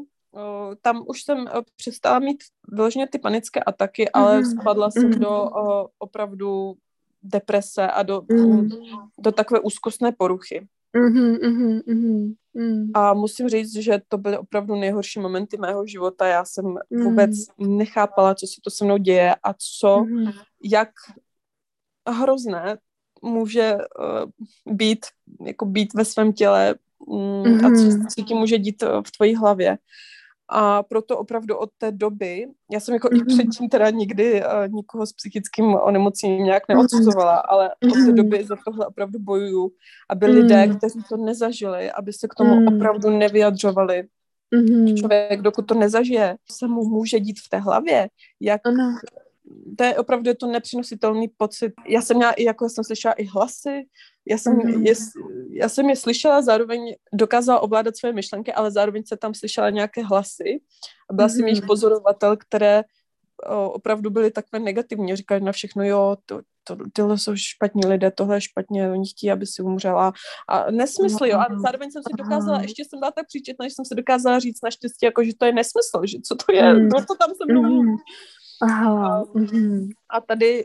[0.82, 1.46] tam už jsem
[1.76, 2.38] přestala mít
[2.68, 4.44] vyloženě ty panické ataky, ale Mhm.
[4.44, 5.18] spadla jsem Mhm.
[5.20, 6.74] do uh, opravdu
[7.22, 8.68] deprese a do, Mm.
[9.18, 10.66] do takové úzkostné poruchy.
[10.96, 12.90] Mhm, mhm, mhm, mhm.
[12.94, 16.26] A musím říct, že to byly opravdu nejhorší momenty mého života.
[16.26, 17.02] Já jsem Mm.
[17.04, 20.32] vůbec nechápala, co se to se mnou děje a co, Mhm.
[20.64, 20.88] jak
[22.08, 22.78] hrozné
[23.22, 25.06] může uh, být,
[25.46, 26.74] jako být ve svém těle
[27.08, 28.10] mm, a co Mhm.
[28.10, 29.78] se ti může dít uh, v tvojí hlavě.
[30.51, 33.26] A proto opravdu od té doby, já jsem jako i Mhm.
[33.26, 38.14] předtím teda nikdy uh, nikoho s psychickým onemocněním nějak neodsuzovala, ale od té Mhm.
[38.14, 39.70] doby za tohle opravdu bojuju,
[40.11, 40.34] aby Mhm.
[40.36, 42.76] lidé, kteří to nezažili, aby se k tomu Mhm.
[42.76, 44.03] opravdu nevyjadřovali.
[44.55, 44.96] Mhm.
[44.96, 48.09] Člověk, dokud to nezažije, se mu může dít v té hlavě,
[48.40, 48.99] jak Ano.
[49.78, 51.72] to je opravdu je to nepřenositelný pocit.
[51.88, 53.86] Já jsem měla i, jako jsem slyšela i hlasy,
[54.31, 54.87] já jsem, Mhm.
[54.87, 54.95] je,
[55.51, 60.03] já jsem je slyšela, zároveň dokázala ovládat své myšlenky, ale zároveň se tam slyšela nějaké
[60.05, 60.61] hlasy
[61.11, 61.49] a byla jsem Mhm.
[61.49, 62.85] jejich pozorovatel, které
[63.49, 68.11] o, opravdu byly takové negativní, říkali na všechno, jo, to, to, tyhle jsou špatní lidé,
[68.11, 70.12] tohle je špatně, oni chtějí, aby si umřela
[70.49, 73.85] a nesmysly, jo, a zároveň jsem si dokázala, ještě jsem byla tak příčetná, že jsem
[73.85, 76.89] si dokázala říct naštěstí, jako, že to je nesmysl, že co to je, Mhm.
[76.89, 77.72] no to tam se mnou Mhm.
[77.72, 77.97] mluví.
[78.62, 79.24] Aha.
[79.35, 79.89] Mhm.
[80.11, 80.64] A tady,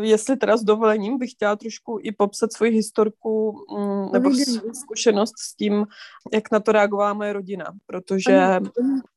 [0.00, 4.30] jestli teda s dovolením, bych chtěla trošku i popsat svoji historku mm, nebo
[4.74, 5.86] zkušenost s tím,
[6.32, 8.60] jak na to reagovala moje rodina, protože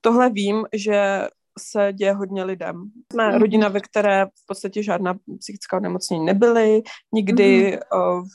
[0.01, 1.27] tohle vím, že
[1.59, 2.83] se děje hodně lidem.
[3.13, 3.39] Jsme Mhm.
[3.41, 6.83] rodina, ve které v podstatě žádná psychická onemocnění nebyly,
[7.13, 8.25] nikdy uh,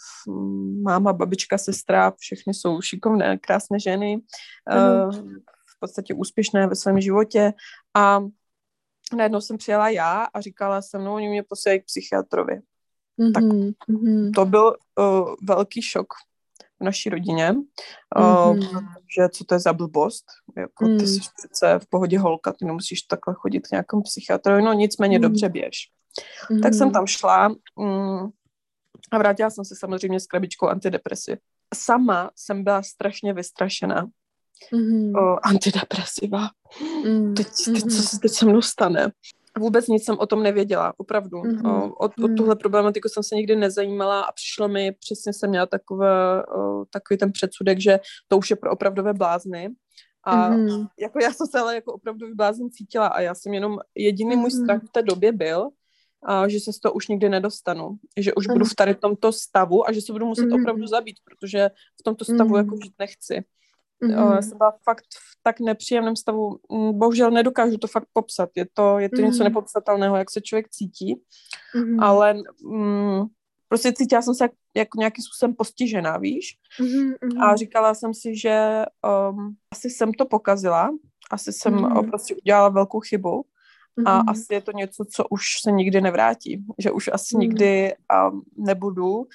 [0.82, 4.20] máma, babička, sestra, všechny jsou šikovné, krásné ženy,
[4.66, 5.06] Ano.
[5.06, 5.14] uh,
[5.76, 7.52] v podstatě úspěšné ve svém životě
[7.96, 8.20] a
[9.16, 12.60] najednou jsem přijela já a říkala jsem, no oni mě posílají k psychiatrovi.
[13.34, 13.44] Tak.
[13.88, 14.32] Mhm.
[14.34, 16.06] To byl uh, velký šok
[16.80, 17.54] v naší rodině,
[18.18, 18.86] uh, Mhm.
[19.16, 20.24] že co to je za blbost,
[20.56, 21.00] jako ty Mm.
[21.06, 25.22] jsi přece v pohodě holka, ty nemusíš takhle chodit k nějakému psychiatrovi, no nicméně Mm.
[25.22, 25.76] dobře běž.
[26.62, 26.92] Tak jsem Mhm.
[26.92, 28.28] tam šla mm,
[29.12, 31.38] a vrátila jsem se samozřejmě s krabičkou antidepresiv.
[31.74, 34.06] Sama jsem byla strašně vystrašená.
[34.72, 35.14] Mhm.
[35.16, 36.48] O, antidepresiva.
[37.04, 37.34] Mhm.
[37.34, 39.12] Teď, teď, co se teď se mnou stane?
[39.58, 41.38] Vůbec nic jsem o tom nevěděla, opravdu.
[41.42, 41.66] Mhm.
[41.66, 42.36] O, o, o Mhm.
[42.36, 47.18] tuhle problematiku jsem se nikdy nezajímala a přišlo mi, přesně jsem měla takové, o, takový
[47.18, 49.68] ten předsudek, že to už je pro opravdové blázny.
[50.24, 50.86] A Mhm.
[51.00, 54.50] jako já jsem se ale jako opravdový blázen cítila a já jsem jenom, jediný můj
[54.54, 54.64] Mhm.
[54.64, 55.68] strach v té době byl,
[56.26, 57.90] a že se z toho už nikdy nedostanu.
[58.18, 58.54] Že už Ano.
[58.54, 60.60] budu v tady tomto stavu a že se budu muset Mhm.
[60.60, 62.56] opravdu zabít, protože v tomto stavu Mhm.
[62.56, 63.44] jako žít nechci.
[64.00, 64.12] Mhm.
[64.12, 66.58] Jo, Já jsem byla fakt v tak nepříjemném stavu.
[66.72, 68.50] Mm, Bohužel nedokážu to fakt popsat.
[68.56, 69.24] Je to, je to Mhm.
[69.30, 71.20] něco nepopsatelného, jak se člověk cítí,
[71.74, 72.00] Mhm.
[72.00, 72.34] ale
[72.64, 73.22] mm,
[73.68, 76.56] prostě cítila jsem se jak, jako nějakým způsobem postižená, víš?
[76.80, 77.12] Mhm.
[77.24, 77.42] Mhm.
[77.42, 78.84] A říkala jsem si, že
[79.30, 80.90] um, asi jsem to pokazila,
[81.30, 81.94] asi jsem Mhm.
[82.02, 82.08] mm.
[82.10, 83.44] prostě udělala velkou chybu
[84.06, 84.28] a Mhm.
[84.28, 86.64] asi je to něco, co už se nikdy nevrátí.
[86.78, 87.40] Že už asi Mhm.
[87.40, 87.94] nikdy
[88.30, 89.26] um, nebudu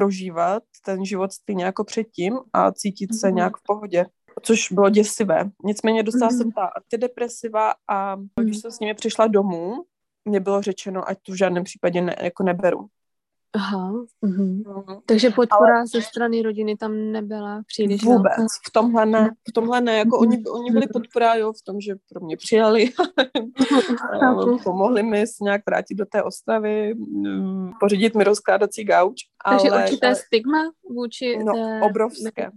[0.00, 3.36] prožívat ten život stejně jako předtím a cítit se Mhm.
[3.36, 4.06] nějak v pohodě.
[4.42, 5.50] Což bylo děsivé.
[5.64, 6.38] Nicméně dostala Mhm.
[6.38, 9.74] jsem ta antidepresiva a když jsem s nimi přišla domů,
[10.24, 12.86] mě bylo řečeno, ať to v žádném případě ne, jako neberu.
[13.52, 13.92] Aha.
[14.22, 14.62] Mhm.
[14.66, 15.00] Mhm.
[15.06, 18.22] Takže podpora ze strany rodiny tam nebyla příliš Vůbec.
[18.36, 18.46] velká.
[18.68, 19.30] V tomhle ne.
[19.48, 19.98] V tomhle ne.
[19.98, 20.28] Jako Mhm.
[20.28, 22.88] oni, oni byli podpora, jo, v tom, že pro mě přijali.
[24.20, 24.58] Chápu.
[24.64, 29.16] Pomohli mi se nějak vrátit do té Ostravy, mm, pořídit mi rozkládací gauč.
[29.50, 30.58] Takže ale, určité ale, stigma
[30.94, 31.80] vůči no, té...
[31.82, 32.50] obrovské,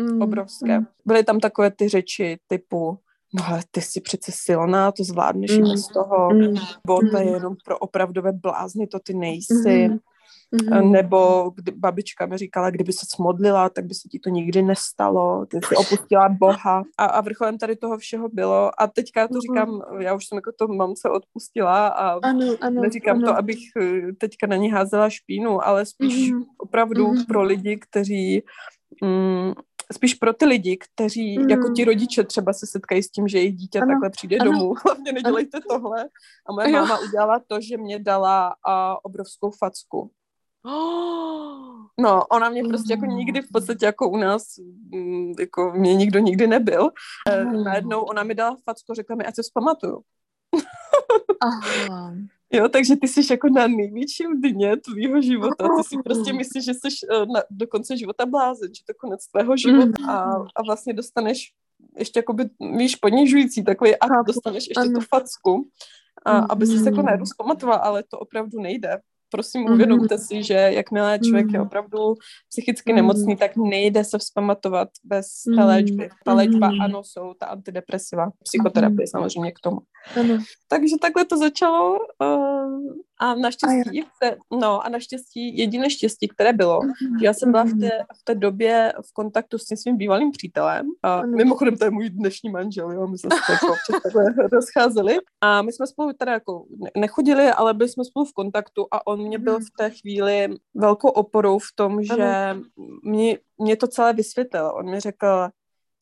[0.00, 0.78] Mm, obrovské.
[0.78, 2.98] mm, Byly tam takové ty řeči typu,
[3.34, 5.70] no ale ty jsi přece silná, to zvládneš i Mm.
[5.70, 7.34] bez toho, mm, nebo to je Mm.
[7.34, 9.88] jenom pro opravdové blázny, to ty nejsi.
[9.88, 9.98] mhm,
[10.52, 10.92] mhm.
[10.92, 15.46] Nebo kdy, babička mi říkala, kdyby se modlila, tak by se ti to nikdy nestalo,
[15.46, 16.82] ty jsi opustila Boha.
[16.98, 19.40] A, a vrcholem tady toho všeho bylo, a teďka to Mhm.
[19.40, 22.82] říkám, já už jsem jako to mamce odpustila a Ano, ano.
[22.82, 23.26] neříkám ano.
[23.26, 26.44] to, abych eh, teďka na ní házela špínu, ale spíš Mhm.
[26.58, 27.24] opravdu Mhm.
[27.24, 28.42] pro lidi, kteří
[29.02, 29.52] mm,
[29.92, 31.50] spíš pro ty lidi, kteří Mhm.
[31.50, 34.50] jako ti rodiče třeba se setkají s tím, že jejich dítě Ano, takhle přijde ano.
[34.52, 34.74] domů.
[34.84, 36.04] Hlavně nedělejte tohle.
[36.48, 36.72] A moje Jo.
[36.72, 40.10] máma udělala to, že mě dala a, obrovskou facku.
[42.00, 43.16] No, ona mě prostě jako Mm.
[43.16, 44.44] nikdy v podstatě jako u nás,
[44.94, 46.90] mm, jako mě nikdo nikdy nebyl.
[47.44, 47.64] Mm.
[47.64, 50.00] Najednou ona mi dala facku, řekla mi, ať se vzpamatuju.
[51.40, 52.14] Aha.
[52.52, 55.68] Jo, takže ty jsi jako na největším dně tvýho života.
[55.76, 59.26] Ty si prostě myslíš, že jsi eh, na, do konce života blázen, že to konec
[59.26, 61.52] tvého života a, a vlastně dostaneš
[61.98, 64.92] ještě jakoby, víš, ponižující takový akt, Chápu, dostaneš ještě ano.
[64.94, 65.68] tu facku,
[66.24, 69.00] a, aby si se jako najednou zpamatovala, ale to opravdu nejde.
[69.30, 72.14] Prosím uvědomte si, že jakmile člověk je opravdu
[72.48, 75.26] psychicky nemocný, tak nejde se vzpamatovat bez
[75.56, 76.08] té léčby.
[76.24, 79.78] Ta léčba, ano, jsou ta antidepresiva, psychoterapie samozřejmě k tomu.
[80.20, 80.38] Ano.
[80.68, 86.52] Takže takhle to začalo uh, a naštěstí, a se, no a naštěstí, jediné štěstí, které
[86.52, 86.80] bylo,
[87.20, 87.90] že já jsem byla v té,
[88.20, 90.86] v té době v kontaktu s tím svým bývalým přítelem.
[91.02, 91.36] A ano.
[91.36, 95.18] mimochodem to je můj dnešní manžel, jo, my jsme se jako takhle rozcházeli.
[95.40, 96.64] A my jsme spolu teda jako
[96.96, 101.08] nechodili, ale byli jsme spolu v kontaktu a on mě byl v té chvíli velkou
[101.08, 102.56] oporou v tom, že
[103.04, 104.72] mě, mě to celé vysvětlil.
[104.74, 105.48] On mi řekl,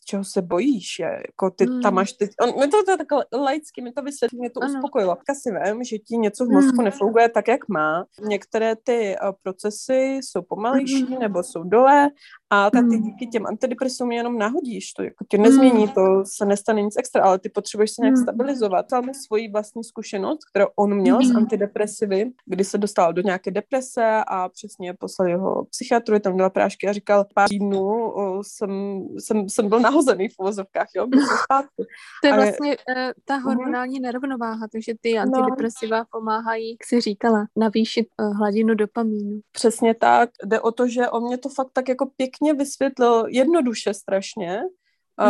[0.09, 1.83] čeho se bojíš, je, jako ty mm.
[1.83, 4.75] tam máš, ty, on, mi to, to takhle laicky, mi to vysvětlí, mě to ano.
[4.75, 5.17] uspokojilo.
[5.27, 6.85] Tak si vím, že ti něco v mozku mm.
[6.85, 8.05] nefunguje tak, jak má.
[8.21, 11.19] Některé ty uh, procesy jsou pomalejší mm.
[11.19, 12.11] nebo jsou dole
[12.51, 13.03] a tak ty hmm.
[13.03, 15.95] díky těm antidepresům jenom nahodíš, to jako tě nezmění, hmm.
[15.95, 18.25] to se nestane nic extra, ale ty potřebuješ se nějak hmm.
[18.25, 18.87] stabilizovat.
[19.07, 24.25] Mi svoji vlastní zkušenost, kterou on měl s antidepresivy, kdy se dostal do nějaké deprese
[24.27, 28.71] a přesně poslal jeho psychiatru, tam dala prášky a říkal, pár týdnů jsem,
[29.19, 31.07] jsem, jsem byl nahozený v uvozovkách, jo,
[32.23, 32.45] To je ale...
[32.45, 32.95] vlastně uh,
[33.25, 33.45] ta mhm.
[33.45, 35.21] hormonální nerovnováha, takže ty no.
[35.21, 36.05] antidepresiva no.
[36.11, 39.41] pomáhají, jak jsi říkala, navýšit uh, hladinu dopamínu.
[39.53, 43.25] Přesně tak, jde o to, že on mě to fakt tak jako pěkně pěkně vysvětlil,
[43.29, 44.61] jednoduše strašně,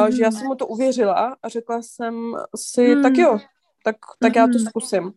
[0.07, 0.13] mm.
[0.13, 2.15] že já jsem mu to uvěřila a řekla jsem
[2.57, 3.03] si, mm.
[3.03, 3.39] tak jo,
[3.85, 4.41] tak, tak mm.
[4.41, 4.69] já to mm-hmm.
[4.69, 5.13] zkusím.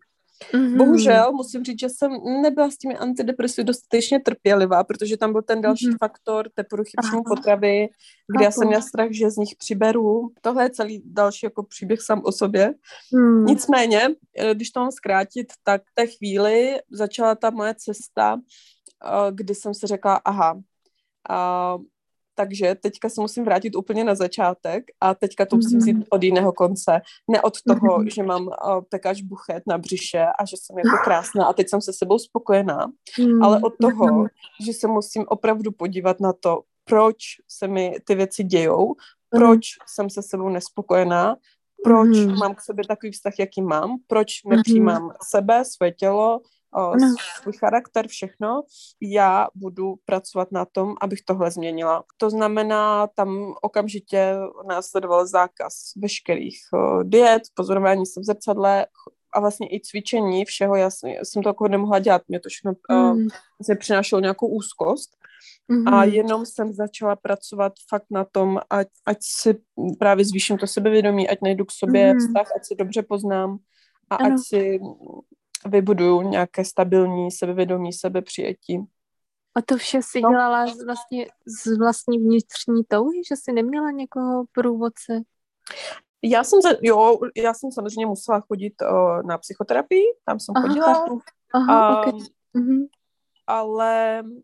[0.52, 0.76] Mm-hmm.
[0.76, 2.12] Bohužel musím říct, že jsem
[2.42, 5.98] nebyla s těmi antidepresivy dostatečně trpělivá, protože tam byl ten další mm-hmm.
[6.00, 7.88] faktor té poruchy příjmu potravy,
[8.36, 10.28] kde já jsem měla strach, že z nich přiberu.
[10.40, 12.74] Tohle je celý další jako příběh sám o sobě.
[13.14, 13.44] Mm.
[13.46, 18.40] Nicméně, eh, když to mám zkrátit, tak v té chvíli začala ta moje cesta,
[19.04, 20.60] eh, kdy jsem si řekla, aha,
[21.30, 21.78] a,
[22.34, 26.04] takže teďka se musím vrátit úplně na začátek a teďka to musím vzít mhm.
[26.10, 27.00] od jiného konce.
[27.30, 28.10] Ne od toho, mm.
[28.10, 31.92] že mám uh, buchet na břiše a že jsem jako krásná a teď jsem se
[31.92, 32.86] sebou spokojená,
[33.18, 33.42] mm.
[33.42, 34.26] ale od toho, mm.
[34.66, 37.16] že se musím opravdu podívat na to, proč
[37.48, 38.94] se mi ty věci dějou,
[39.30, 41.36] proč jsem se sebou nespokojená,
[41.84, 42.38] proč mm.
[42.38, 45.10] mám k sobě takový vztah, jaký mám, proč nepřijímám mm.
[45.22, 46.40] sebe, své tělo,
[46.96, 47.14] no.
[47.42, 48.62] svůj charakter, všechno.
[49.00, 52.04] Já budu pracovat na tom, abych tohle změnila.
[52.16, 54.34] To znamená, tam okamžitě
[54.68, 58.86] následoval zákaz veškerých uh, diet, pozorování se v zrcadle,
[59.34, 62.72] a vlastně i cvičení všeho, já jsem, jsem to jako nemohla dělat, mě to všechno
[62.90, 63.26] mm.
[63.68, 65.10] uh, přinášelo nějakou úzkost
[65.70, 65.94] mm-hmm.
[65.94, 69.54] a jenom jsem začala pracovat fakt na tom, ať, ať si
[69.98, 72.18] právě zvýším to sebevědomí, ať najdu k sobě mm.
[72.18, 73.58] vztah, ať si dobře poznám
[74.10, 74.34] a ano.
[74.34, 74.80] ať si
[75.66, 78.78] vybuduju nějaké stabilní sebevědomí, sebepřijetí.
[79.54, 80.30] A to vše si no.
[80.30, 85.22] dělala z, vlastně z vlastní vnitřní touhy, že jsi neměla někoho průvodce?
[86.22, 90.68] Já jsem, za, jo, já jsem samozřejmě musela chodit uh, na psychoterapii, tam jsem Aha,
[90.68, 91.06] chodila.
[91.54, 92.20] Aha, okay.
[92.54, 92.84] uh,
[93.46, 94.42] Ale m,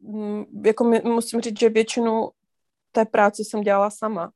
[0.00, 2.30] mm, jako musím říct, že většinu
[2.92, 4.32] té práce jsem dělala sama.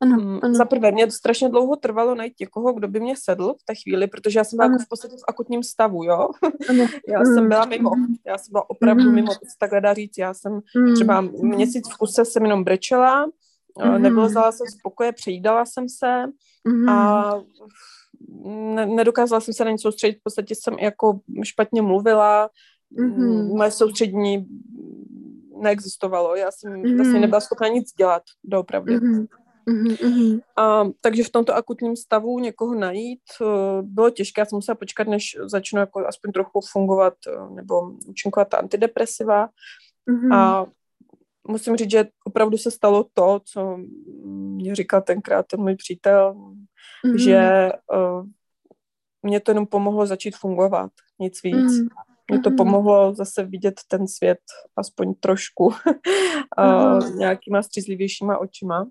[0.00, 0.54] Ano, mm, ano.
[0.54, 3.74] Za prvé, mě to strašně dlouho trvalo najít někoho, kdo by mě sedl v té
[3.74, 6.28] chvíli, protože já jsem byla jako v podstatě v akutním stavu, jo.
[6.68, 6.86] Ano.
[7.08, 7.34] já ano.
[7.34, 7.90] jsem byla mimo,
[8.26, 9.12] já jsem byla opravdu ano.
[9.12, 10.18] mimo, to se takhle dá říct.
[10.18, 10.60] Já jsem
[10.94, 13.30] třeba měsíc v kuse jsem jenom brečela,
[13.76, 13.98] ano.
[13.98, 16.24] nevylezala jsem z pokoje, přejídala jsem se
[16.88, 17.32] a
[18.74, 22.50] ne, nedokázala jsem se na nic soustředit, v podstatě jsem jako špatně mluvila,
[22.98, 23.56] mm-hmm.
[23.56, 24.46] moje soustřední
[25.62, 26.96] neexistovalo, já jsem mm-hmm.
[26.96, 28.98] vlastně nebyla schopna nic dělat, doopravdy.
[28.98, 29.26] Mm-hmm.
[29.70, 30.40] Mm-hmm.
[30.56, 35.08] A, takže v tomto akutním stavu někoho najít uh, bylo těžké, já jsem musela počkat,
[35.08, 39.48] než začnu jako aspoň trochu fungovat uh, nebo účinkovat ta antidepresiva.
[40.10, 40.34] Mm-hmm.
[40.34, 40.66] A
[41.48, 43.78] musím říct, že opravdu se stalo to, co
[44.24, 47.16] mě říkal tenkrát ten můj přítel, mm-hmm.
[47.16, 48.26] že uh,
[49.22, 51.54] mě to jenom pomohlo začít fungovat, nic víc.
[51.54, 51.88] Mm-hmm.
[52.30, 54.38] Mě to pomohlo zase vidět ten svět
[54.76, 55.74] aspoň trošku uh,
[56.58, 57.16] mm-hmm.
[57.16, 58.86] nějakýma střízlivějšíma očima.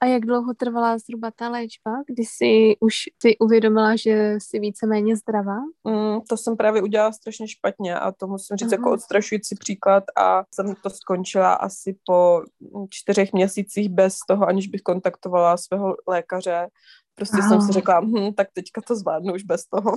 [0.00, 5.16] A jak dlouho trvala zhruba ta léčba, kdy jsi už si uvědomila, že jsi víceméně
[5.16, 5.56] zdravá?
[5.84, 8.78] Mm, to jsem právě udělala strašně špatně a to musím říct Aha.
[8.80, 12.42] jako odstrašující příklad a jsem to skončila asi po
[12.90, 16.68] čtyřech měsících bez toho, aniž bych kontaktovala svého lékaře.
[17.14, 17.48] Prostě Aha.
[17.48, 19.96] jsem si řekla, hm, tak teďka to zvládnu už bez toho.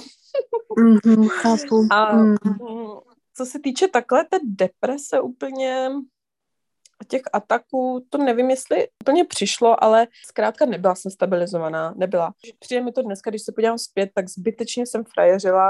[1.05, 1.87] mm, chápu.
[1.91, 2.35] A mm.
[3.35, 5.89] co se týče takhle té deprese úplně,
[7.07, 12.33] těch ataků, to nevím, jestli úplně přišlo, ale zkrátka nebyla jsem stabilizovaná, nebyla.
[12.59, 15.69] Přijde mi to dneska, když se podívám zpět, tak zbytečně jsem frajeřila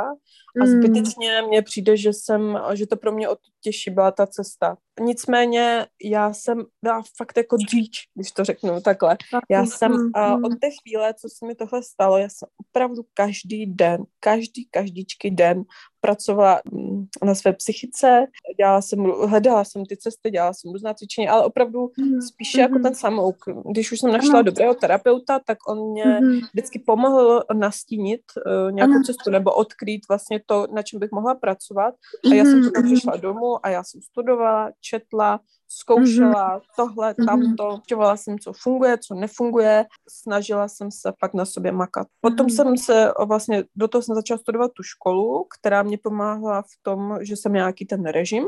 [0.62, 0.68] a mm.
[0.68, 4.78] zbytečně mně přijde, že jsem, že to pro mě od těžší byla ta cesta.
[5.02, 9.18] Nicméně já jsem byla fakt jako dříč, když to řeknu takhle.
[9.50, 13.66] Já jsem uh, od té chvíle, co se mi tohle stalo, já jsem opravdu každý
[13.66, 15.64] den, každý, každičky den
[16.02, 18.26] pracovala mm, na své psychice,
[18.58, 22.22] dělala jsem, hledala jsem ty cesty, dělala jsem různá cvičení, ale opravdu mm.
[22.22, 22.62] spíše mm.
[22.62, 23.38] jako ten samouk.
[23.72, 24.44] Když už jsem našla ano.
[24.44, 26.40] dobrého terapeuta, tak on mě mm.
[26.54, 29.04] vždycky pomohl nastínit uh, nějakou ano.
[29.06, 31.94] cestu nebo odkrýt vlastně to, na čem bych mohla pracovat.
[32.32, 35.40] A já jsem to přišla domů a já jsem studovala, četla,
[35.70, 36.64] zkoušela mm-hmm.
[36.76, 42.08] tohle, tamto, zjišťovala jsem, co funguje, co nefunguje, snažila jsem se pak na sobě makat.
[42.22, 42.56] Potom mm-hmm.
[42.56, 47.18] jsem se vlastně, do toho jsem začala studovat tu školu, která mě pomáhala v tom,
[47.22, 48.46] že jsem nějaký ten režim,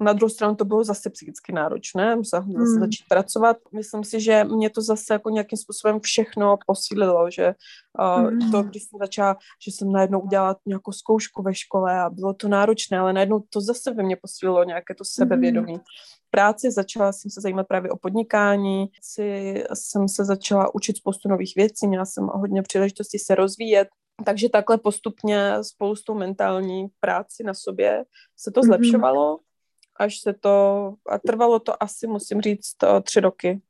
[0.00, 2.80] na druhou stranu to bylo zase psychicky náročné, musela jsem zase hmm.
[2.80, 3.56] začít pracovat.
[3.74, 7.54] Myslím si, že mě to zase jako nějakým způsobem všechno posílilo, že
[7.98, 8.50] uh, hmm.
[8.50, 12.48] to, když jsem začala, že jsem najednou udělala nějakou zkoušku ve škole a bylo to
[12.48, 15.72] náročné, ale najednou to zase ve mně posílilo nějaké to sebevědomí.
[15.72, 15.82] Hmm
[16.30, 21.52] práci, začala jsem se zajímat právě o podnikání, si, jsem se začala učit spoustu nových
[21.56, 23.88] věcí, měla jsem hodně příležitostí se rozvíjet,
[24.24, 28.04] takže takhle postupně spolu s tou mentální práci na sobě
[28.36, 28.66] se to mm-hmm.
[28.66, 29.38] zlepšovalo,
[29.96, 33.60] až se to, a trvalo to asi, musím říct, tři roky.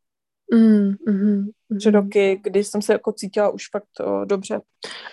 [0.55, 4.61] Mm, mm, tři roky, kdy jsem se jako cítila už fakt o, dobře.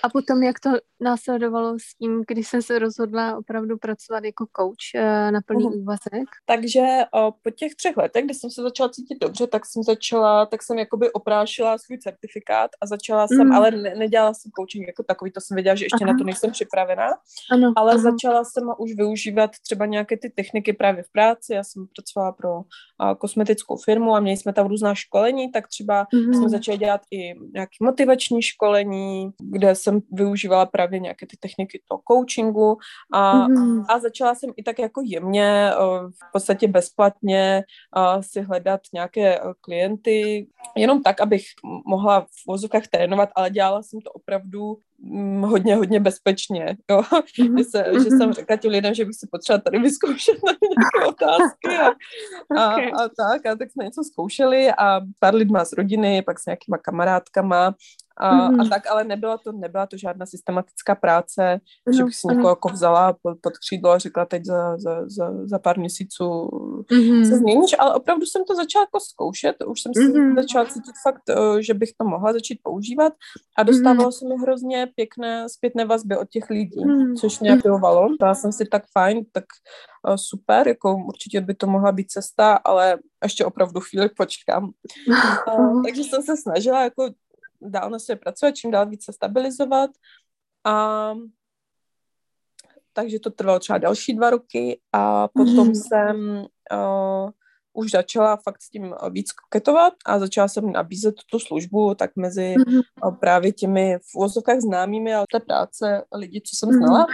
[0.03, 4.95] A potom, jak to následovalo s tím, když jsem se rozhodla opravdu pracovat jako coach
[4.95, 5.81] e, na plný uh-huh.
[5.81, 6.29] úvazek?
[6.45, 6.81] Takže
[7.13, 10.63] o, po těch třech letech, kdy jsem se začala cítit dobře, tak jsem začala, tak
[10.63, 13.51] jsem jakoby oprášila svůj certifikát a začala jsem, mm.
[13.51, 16.13] ale ne, nedělala jsem coaching jako takový, to jsem věděla, že ještě Aha.
[16.13, 17.07] na to nejsem připravená,
[17.51, 18.01] ano, ale aha.
[18.01, 22.61] začala jsem už využívat třeba nějaké ty techniky právě v práci, já jsem pracovala pro
[22.99, 26.46] a, kosmetickou firmu a měli jsme tam různá školení, tak třeba mm.
[26.49, 32.01] Jsme začali dělat i nějaké motivační školení, kde jsem využívala právě nějaké ty techniky toho
[32.11, 32.77] coachingu
[33.13, 33.85] a, mm-hmm.
[33.89, 35.71] a začala jsem i tak jako jemně,
[36.09, 37.63] v podstatě bezplatně
[38.21, 41.43] si hledat nějaké klienty, jenom tak, abych
[41.85, 44.77] mohla v vozovkách trénovat, ale dělala jsem to opravdu
[45.41, 47.01] hodně, hodně bezpečně, jo.
[47.01, 47.57] Mm-hmm.
[47.57, 48.33] Že, se, že jsem mhm.
[48.33, 51.87] řekla těm lidem, že bych si potřeba tady vyzkoušet na nějaké otázky a,
[52.61, 52.91] a, okay.
[52.91, 56.77] a, tak, a tak jsme něco zkoušeli a pár lidma z rodiny, pak s nějakýma
[56.77, 57.75] kamarádkama
[58.17, 58.61] a, mm-hmm.
[58.61, 62.49] a tak, ale nebyla to, nebyla to žádná systematická práce, no, že bych si někoho
[62.49, 66.23] jako vzala pod, pod křídlo a řekla teď za, za, za, za pár měsíců
[66.91, 67.29] mm-hmm.
[67.29, 70.29] se změníš, ale opravdu jsem to začala jako zkoušet, už jsem mm-hmm.
[70.29, 73.13] si začala cítit fakt, eh, že bych to mohla začít používat
[73.57, 74.19] a dostávalo mm-hmm.
[74.19, 77.15] se mi hrozně pěkné zpětné vazby od těch lidí, mm-hmm.
[77.15, 78.07] což mě aprovalo.
[78.21, 79.45] Dala jsem si tak fajn, tak
[80.07, 84.69] uh, super, jako určitě by to mohla být cesta, ale ještě opravdu chvíli počkám.
[85.57, 87.09] Uh, takže jsem se snažila jako
[87.61, 89.89] dál na sobě pracovat, čím dál více stabilizovat.
[90.63, 91.13] A
[92.93, 95.75] takže to trvalo třeba další dva roky a potom mm.
[95.75, 97.29] jsem uh,
[97.77, 102.55] už začala fakt s tím víc koketovat a začala jsem nabízet tu službu tak mezi
[102.57, 102.81] mm.
[103.03, 107.07] uh, právě těmi v úvozovkách známými, ale té práce lidi, co jsem znala.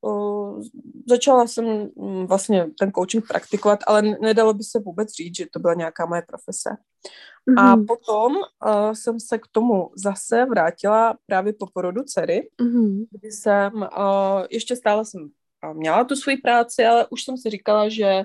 [0.00, 0.62] Uh,
[1.08, 5.58] začala jsem um, vlastně ten coaching praktikovat, ale nedalo by se vůbec říct, že to
[5.58, 6.70] byla nějaká moje profese.
[6.70, 7.72] Mm-hmm.
[7.72, 13.06] A potom uh, jsem se k tomu zase vrátila právě po porodu dcery, mm-hmm.
[13.10, 15.30] kdy jsem, uh, ještě stále jsem
[15.72, 18.22] měla tu svoji práci, ale už jsem si říkala, že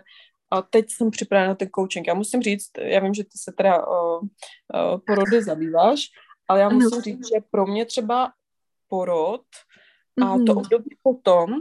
[0.52, 2.08] a teď jsem připravena na ten coaching.
[2.08, 4.28] Já musím říct, já vím, že ty se teda uh, uh,
[5.08, 6.06] porody zabýváš,
[6.48, 8.32] ale já musím říct, že pro mě třeba
[8.88, 9.46] porod
[10.22, 10.46] a mm-hmm.
[10.46, 11.54] to období potom,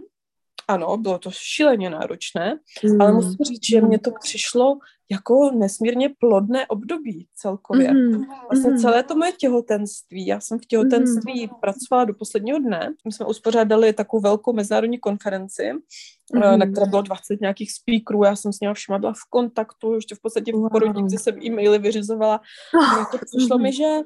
[0.68, 2.59] ano, bylo to šíleně náročné,
[3.01, 4.78] ale musím říct, že mě to přišlo
[5.11, 7.92] jako nesmírně plodné období celkově.
[7.92, 8.24] Mm.
[8.50, 8.78] Vlastně mm.
[8.78, 11.61] celé to moje těhotenství, já jsem v těhotenství mm.
[11.61, 12.94] pracovala do posledního dne.
[13.05, 15.72] My jsme uspořádali takovou velkou mezinárodní konferenci,
[16.34, 16.59] mm.
[16.59, 20.14] na které bylo 20 nějakých speakerů, já jsem s nimi všema byla v kontaktu, ještě
[20.14, 22.40] v podstatě v porodnici jsem e-maily vyřizovala.
[22.74, 22.98] Oh.
[22.98, 24.00] Jako přišlo mi, že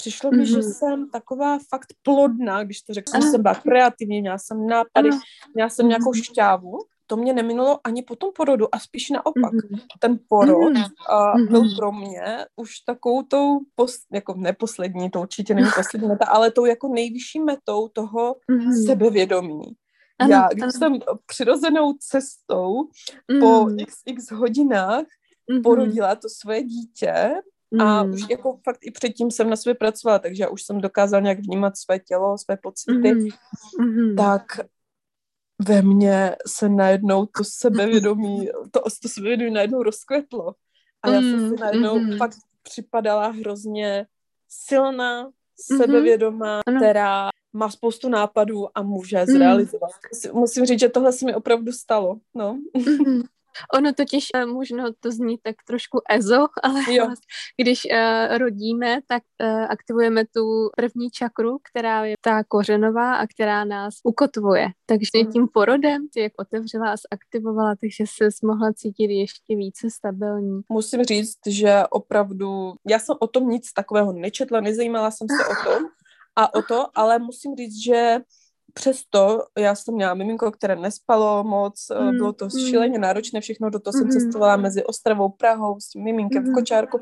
[0.00, 0.54] Přišlo mi, mm-hmm.
[0.54, 5.10] že jsem taková fakt plodná, když to řeknu, jsem byla kreativní, měla jsem nápady,
[5.54, 6.22] měla jsem nějakou mhm.
[6.22, 6.78] šťávu.
[7.10, 9.52] To mě neminulo ani po tom porodu a spíš naopak.
[9.52, 9.80] Mm-hmm.
[9.98, 11.14] Ten porod mm-hmm.
[11.14, 11.76] a byl mhm.
[11.76, 16.64] pro mě už takovou tou, pos, jako neposlední, to určitě není poslední meta, ale tou
[16.64, 18.86] jako nejvyšší metou toho mm-hmm.
[18.86, 19.62] sebevědomí.
[20.18, 20.72] Ano, Já, když ano.
[20.72, 22.82] jsem přirozenou cestou
[23.32, 23.40] mm.
[23.40, 25.04] po xx hodinách
[25.50, 25.62] mm-hmm.
[25.62, 27.34] porodila to svoje dítě,
[27.78, 28.12] a mm.
[28.12, 31.38] už jako fakt i předtím jsem na sobě pracovala, takže já už jsem dokázala nějak
[31.38, 33.28] vnímat své tělo, své pocity, mm.
[33.80, 34.16] Mm.
[34.16, 34.42] tak
[35.68, 40.54] ve mně se najednou to sebevědomí, to, to sebevědomí najednou rozkvetlo.
[41.02, 42.16] A já jsem si mm, najednou mm.
[42.16, 44.06] fakt připadala hrozně
[44.48, 45.76] silná, mm-hmm.
[45.76, 46.76] sebevědomá, mm.
[46.76, 49.26] která má spoustu nápadů a může mm.
[49.26, 49.90] zrealizovat.
[50.32, 52.16] Musím říct, že tohle se mi opravdu stalo.
[52.34, 52.58] No.
[53.06, 53.22] Mm.
[53.74, 57.06] Ono totiž uh, možno to zní tak trošku ezo, ale jo.
[57.06, 57.26] Vlastně,
[57.56, 63.64] když uh, rodíme, tak uh, aktivujeme tu první čakru, která je ta kořenová a která
[63.64, 64.66] nás ukotvuje.
[64.86, 65.32] Takže mm.
[65.32, 70.60] tím porodem ty jak otevřela a zaktivovala, takže se mohla cítit ještě více stabilní.
[70.68, 75.70] Musím říct, že opravdu, já jsem o tom nic takového nečetla, nezajímala jsem se o
[75.70, 75.88] tom
[76.36, 78.18] a o to, ale musím říct, že
[78.74, 82.50] přesto já jsem měla miminko, které nespalo moc, mm, bylo to mm.
[82.50, 83.98] šíleně náročné všechno, do toho mm.
[83.98, 84.24] jsem mm-hmm.
[84.24, 86.48] cestovala mezi Ostravou, Prahou s tím miminkem mm.
[86.48, 86.54] v mm-hmm.
[86.54, 87.00] kočárku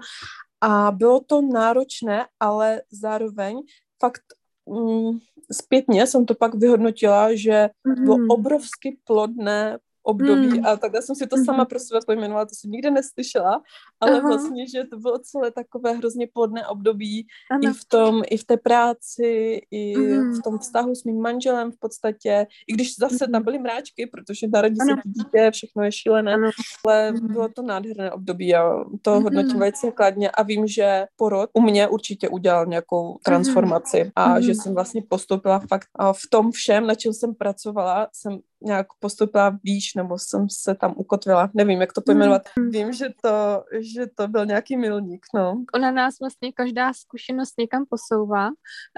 [0.61, 3.61] a bylo to náročné, ale zároveň
[4.01, 4.23] fakt
[4.67, 5.19] mm,
[5.53, 8.27] zpětně jsem to pak vyhodnotila, že bylo mm-hmm.
[8.31, 10.67] obrovsky plodné období mm.
[10.67, 11.69] a takhle jsem si to sama mm-hmm.
[11.69, 13.63] pro sebe pojmenovala, to jsem nikde neslyšela,
[14.01, 14.29] ale Aha.
[14.29, 17.61] vlastně, že to bylo celé takové hrozně plodné období ano.
[17.63, 20.33] i v tom, i v té práci, i mm.
[20.33, 24.47] v tom vztahu s mým manželem v podstatě, i když zase tam byly mráčky, protože
[24.53, 26.51] narodí se dítě, všechno je šílené, ano.
[26.87, 29.23] ale bylo to nádherné období a to mm.
[29.23, 34.43] hodnotím velice kladně a vím, že porod u mě určitě udělal nějakou transformaci a mm.
[34.43, 39.59] že jsem vlastně postoupila fakt v tom všem, na čem jsem pracovala, jsem nějak postupila
[39.65, 41.51] výš, nebo jsem se tam ukotvila.
[41.55, 42.43] Nevím, jak to pojmenovat.
[42.59, 42.71] Mm.
[42.71, 45.65] Vím, že to, že to byl nějaký milník, no.
[45.75, 48.49] Ona nás vlastně každá zkušenost někam posouvá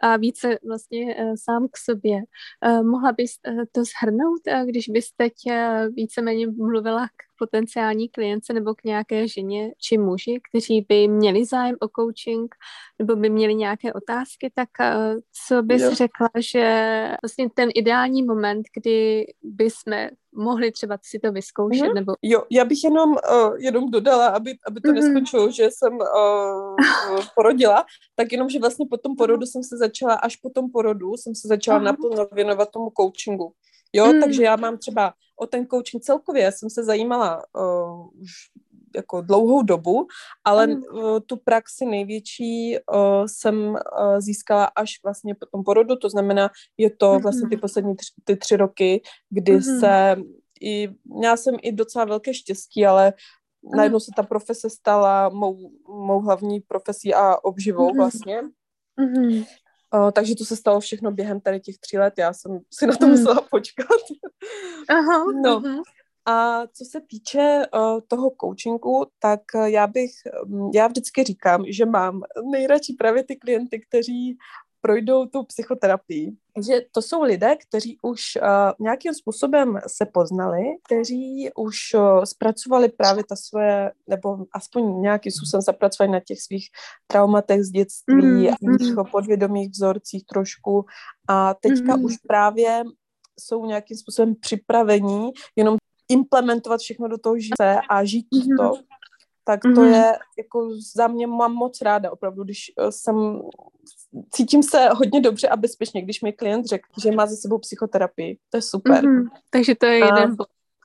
[0.02, 2.16] a více vlastně uh, sám k sobě.
[2.16, 5.32] Uh, mohla bys uh, to shrnout, když bys teď
[5.94, 11.76] víceméně mluvila k potenciální klience nebo k nějaké ženě či muži, kteří by měli zájem
[11.80, 12.54] o coaching
[12.98, 15.94] nebo by měli nějaké otázky, tak uh, co bys jo.
[15.94, 16.64] řekla, že
[17.22, 19.26] vlastně ten ideální moment, kdy
[19.58, 21.94] jsme mohli třeba si to vyzkoušet, mm-hmm.
[21.94, 22.12] nebo...
[22.22, 24.94] Jo, já bych jenom, uh, jenom dodala, aby, aby to mm-hmm.
[24.94, 27.84] neskončilo, že jsem uh, porodila,
[28.16, 31.34] tak jenom, že vlastně po tom porodu jsem se začala, až po tom porodu jsem
[31.34, 31.84] se začala uh-huh.
[31.84, 33.52] naplno věnovat tomu coachingu.
[33.92, 34.20] Jo, mm.
[34.20, 38.30] takže já mám třeba o ten coaching celkově, jsem se zajímala uh, už
[38.96, 40.06] jako dlouhou dobu,
[40.44, 40.82] ale mm.
[40.92, 43.76] uh, tu praxi největší uh, jsem uh,
[44.18, 47.22] získala až vlastně po tom porodu, to znamená, je to mm.
[47.22, 49.62] vlastně ty poslední tři, ty tři roky, kdy mm.
[49.62, 50.16] se
[50.60, 53.12] i, měla jsem i docela velké štěstí, ale
[53.62, 53.76] mm.
[53.76, 57.96] najednou se ta profese stala mou, mou hlavní profesí a obživou mm.
[57.96, 58.42] vlastně.
[58.96, 59.44] Mm.
[59.94, 62.96] Uh, takže to se stalo všechno během tady těch tří let, já jsem si na
[62.96, 63.10] to mm.
[63.10, 63.86] musela počkat.
[64.88, 65.60] Aha, no.
[65.60, 65.82] Uh-huh.
[66.26, 70.10] A co se týče uh, toho coachingu, tak já bych,
[70.74, 74.38] já vždycky říkám, že mám nejradši právě ty klienty, kteří
[74.80, 76.32] projdou tu psychoterapii.
[76.66, 78.46] Že to jsou lidé, kteří už uh,
[78.80, 85.62] nějakým způsobem se poznali, kteří už uh, zpracovali právě ta svoje, nebo aspoň nějakým způsobem
[85.62, 86.68] zapracovali na těch svých
[87.06, 89.04] traumatech z dětství, mm, mm.
[89.12, 90.84] podvědomých vzorcích trošku
[91.28, 92.04] a teďka mm.
[92.04, 92.84] už právě
[93.40, 95.76] jsou nějakým způsobem připravení jenom
[96.08, 98.56] implementovat všechno do toho života a žít mm.
[98.56, 98.72] to
[99.44, 99.94] tak to mm-hmm.
[99.94, 103.40] je, jako za mě mám moc ráda opravdu, když eh, jsem,
[104.30, 108.38] cítím se hodně dobře a bezpečně, když mi klient řekl, že má za sebou psychoterapii.
[108.50, 109.04] To je super.
[109.04, 109.24] Mm-hmm.
[109.50, 110.36] Takže to je a, jeden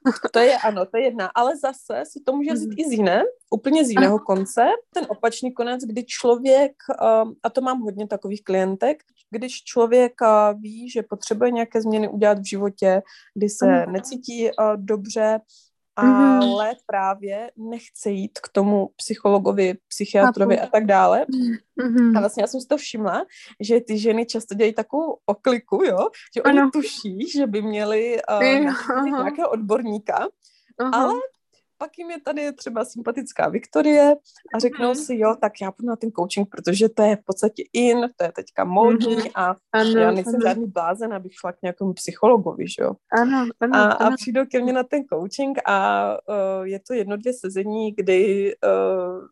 [0.31, 1.31] To je, ano, to je jedna.
[1.35, 2.75] Ale zase si to může vzít mm.
[2.77, 4.65] i z jiné, úplně z jiného konce.
[4.93, 10.53] Ten opačný konec, kdy člověk, eh, a to mám hodně takových klientek, když člověk eh,
[10.53, 13.01] ví, že potřebuje nějaké změny udělat v životě,
[13.33, 13.93] kdy se mm.
[13.93, 15.39] necítí dobře,
[15.99, 16.43] Mm-hmm.
[16.43, 16.77] ale mm-hmm.
[16.85, 21.25] právě nechce jít k tomu psychologovi, psychiatrovi a tak dále.
[21.79, 22.17] Mm-hmm.
[22.17, 23.25] A vlastně já jsem si to všimla,
[23.59, 26.69] že ty ženy často dělají takovou okliku, jo, že oni ano.
[26.73, 30.27] tuší, že by měli uh, nějakého odborníka,
[30.79, 30.91] Aha.
[30.93, 31.13] ale
[31.77, 34.15] pak jim je tady třeba sympatická Viktorie
[34.55, 34.95] a řeknou mm.
[34.95, 38.23] si, jo, tak já půjdu na ten coaching, protože to je v podstatě in, to
[38.23, 39.21] je teďka módní mm.
[39.35, 40.43] a ano, já nejsem ano.
[40.43, 42.93] žádný blázen, abych šla k nějakému psychologovi, že jo.
[43.21, 44.13] Ano, ano, a, ano.
[44.13, 48.53] a přijdou ke mně na ten coaching a uh, je to jedno, dvě sezení, kdy
[48.63, 49.27] uh,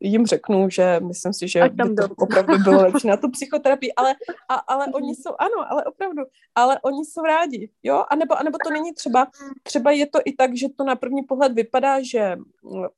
[0.00, 4.14] jim řeknu, že myslím si, že by to opravdu bylo lepší na tu psychoterapii, ale,
[4.48, 6.22] a, ale oni jsou, ano, ale opravdu,
[6.54, 9.26] ale oni jsou rádi, jo, anebo, anebo to není třeba,
[9.62, 12.36] třeba je to i tak, že to na první pohled vypadá vypadá, že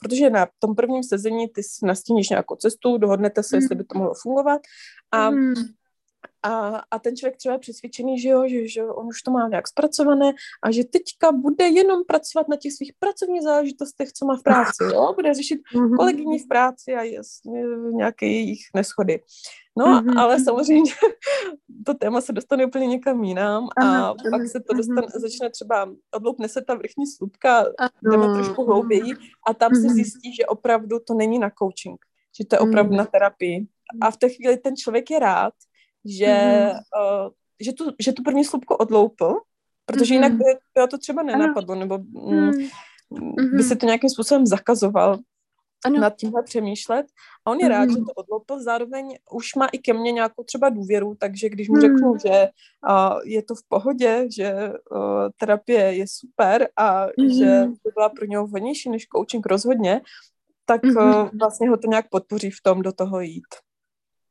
[0.00, 3.62] protože na tom prvním sezení ty nastíníš nějakou cestu, dohodnete se, mm.
[3.62, 4.60] jestli by to mohlo fungovat
[5.12, 5.54] a mm.
[6.42, 9.48] A, a ten člověk třeba je přesvědčený, že jo, že, že on už to má
[9.48, 10.32] nějak zpracované
[10.62, 14.84] a že teďka bude jenom pracovat na těch svých pracovních záležitostech, co má v práci,
[14.84, 15.96] jo, bude řešit mm-hmm.
[15.96, 17.62] kolegyni v práci a jasně,
[17.92, 19.20] nějaké jejich neschody.
[19.78, 20.18] No, mm-hmm.
[20.18, 20.92] ale samozřejmě
[21.86, 25.20] to téma se dostane úplně někam jinam a Aha, pak se to dostane, mm-hmm.
[25.20, 27.64] začne třeba, odloupne se ta vrchní slupka,
[28.02, 29.14] jdeme trošku hlouběji
[29.48, 29.88] a tam mm-hmm.
[29.88, 31.98] se zjistí, že opravdu to není na coaching,
[32.38, 32.98] že to je opravdu mm-hmm.
[32.98, 33.66] na terapii.
[34.00, 35.54] A v té chvíli ten člověk je rád,
[36.04, 37.24] že, mm-hmm.
[37.24, 39.40] uh, že, tu, že tu první slupku odloupil,
[39.86, 40.12] protože mm-hmm.
[40.14, 42.52] jinak by, by to třeba nenapadlo, nebo mm, mm.
[43.12, 43.56] mm-hmm.
[43.56, 45.18] by si to nějakým způsobem zakazoval
[45.84, 46.00] ano.
[46.00, 47.06] nad tímhle přemýšlet.
[47.44, 47.70] A on je mm.
[47.70, 51.68] rád, že to odlopil, zároveň už má i ke mně nějakou třeba důvěru, takže když
[51.68, 51.80] mu mm.
[51.80, 52.48] řeknu, že
[52.88, 54.54] uh, je to v pohodě, že
[54.90, 57.28] uh, terapie je super a mm.
[57.28, 60.00] že to byla pro něho vhodnější než coaching rozhodně,
[60.64, 60.96] tak mm.
[60.96, 63.54] uh, vlastně ho to nějak podpoří v tom do toho jít.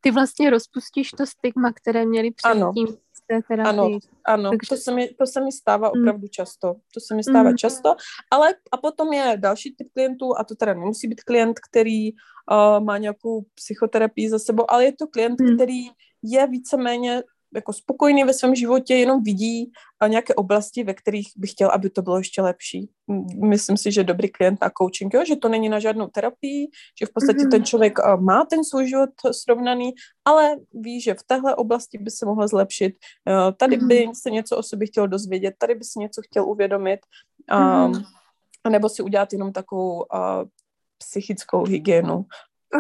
[0.02, 2.98] Ty vlastně rozpustíš to stigma, které měli předtím
[3.28, 3.70] té terapii.
[3.70, 4.70] Ano, ano Takže...
[4.70, 6.02] to, se mi, to se mi stává hmm.
[6.02, 6.76] opravdu často.
[6.94, 7.58] To se mi stává mm.
[7.58, 7.96] často,
[8.32, 12.84] ale a potom je další typ klientů, a to teda nemusí být klient, který uh,
[12.84, 15.56] má nějakou psychoterapii za sebou, ale je to klient, mm.
[15.56, 15.82] který
[16.24, 17.24] je víceméně
[17.56, 19.72] jako spokojený ve svém životě, jenom vidí
[20.08, 22.90] nějaké oblasti, ve kterých bych chtěl, aby to bylo ještě lepší.
[23.44, 26.68] Myslím si, že dobrý klient na coaching, jo, že to není na žádnou terapii,
[27.00, 27.52] že v podstatě mm-hmm.
[27.52, 29.94] ten člověk má ten svůj život srovnaný,
[30.26, 32.96] ale ví, že v téhle oblasti by se mohla zlepšit.
[33.58, 34.14] Tady by mm-hmm.
[34.22, 37.00] se něco o sobě chtěl dozvědět, tady by si něco chtěl uvědomit,
[37.52, 38.04] mm-hmm.
[38.64, 40.06] a nebo si udělat jenom takovou uh,
[40.98, 42.26] psychickou hygienu.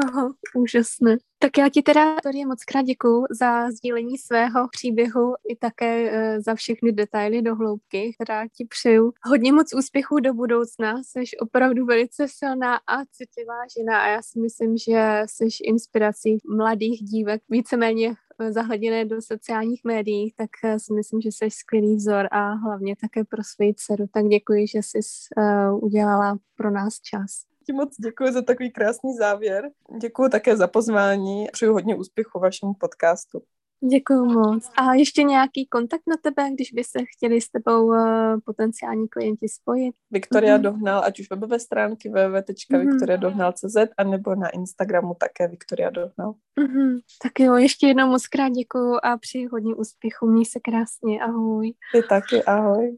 [0.04, 1.18] Aha, úžasné.
[1.40, 6.42] Tak já ti teda tady moc krát děkuju za sdílení svého příběhu i také e,
[6.42, 9.14] za všechny detaily do hloubky, která ti přeju.
[9.24, 14.40] Hodně moc úspěchů do budoucna, jsi opravdu velice silná a citlivá žena a já si
[14.40, 20.94] myslím, že jsi inspirací mladých dívek, víceméně e, zahleděné do sociálních médií, tak e, si
[20.94, 24.06] myslím, že jsi skvělý vzor a hlavně také pro svou dceru.
[24.12, 25.00] Tak děkuji, že jsi
[25.38, 29.70] uh, udělala pro nás čas ti moc děkuji za takový krásný závěr.
[30.02, 31.48] Děkuji také za pozvání.
[31.52, 33.42] Přeju hodně úspěchu vašemu podcastu.
[33.90, 34.72] Děkuji moc.
[34.78, 37.98] A ještě nějaký kontakt na tebe, když by se chtěli s tebou uh,
[38.46, 39.96] potenciální klienti spojit?
[40.12, 40.62] Viktoria mm-hmm.
[40.62, 46.34] Dohnal, ať už webové stránky www.viktoriadohnal.cz a nebo na Instagramu také Viktoria Dohnal.
[46.60, 47.00] Mm-hmm.
[47.24, 50.28] Tak jo, ještě jednou moc krát děkuji a přeji hodně úspěchu.
[50.28, 51.74] Měj se krásně, ahoj.
[51.94, 52.98] Ty taky, ahoj.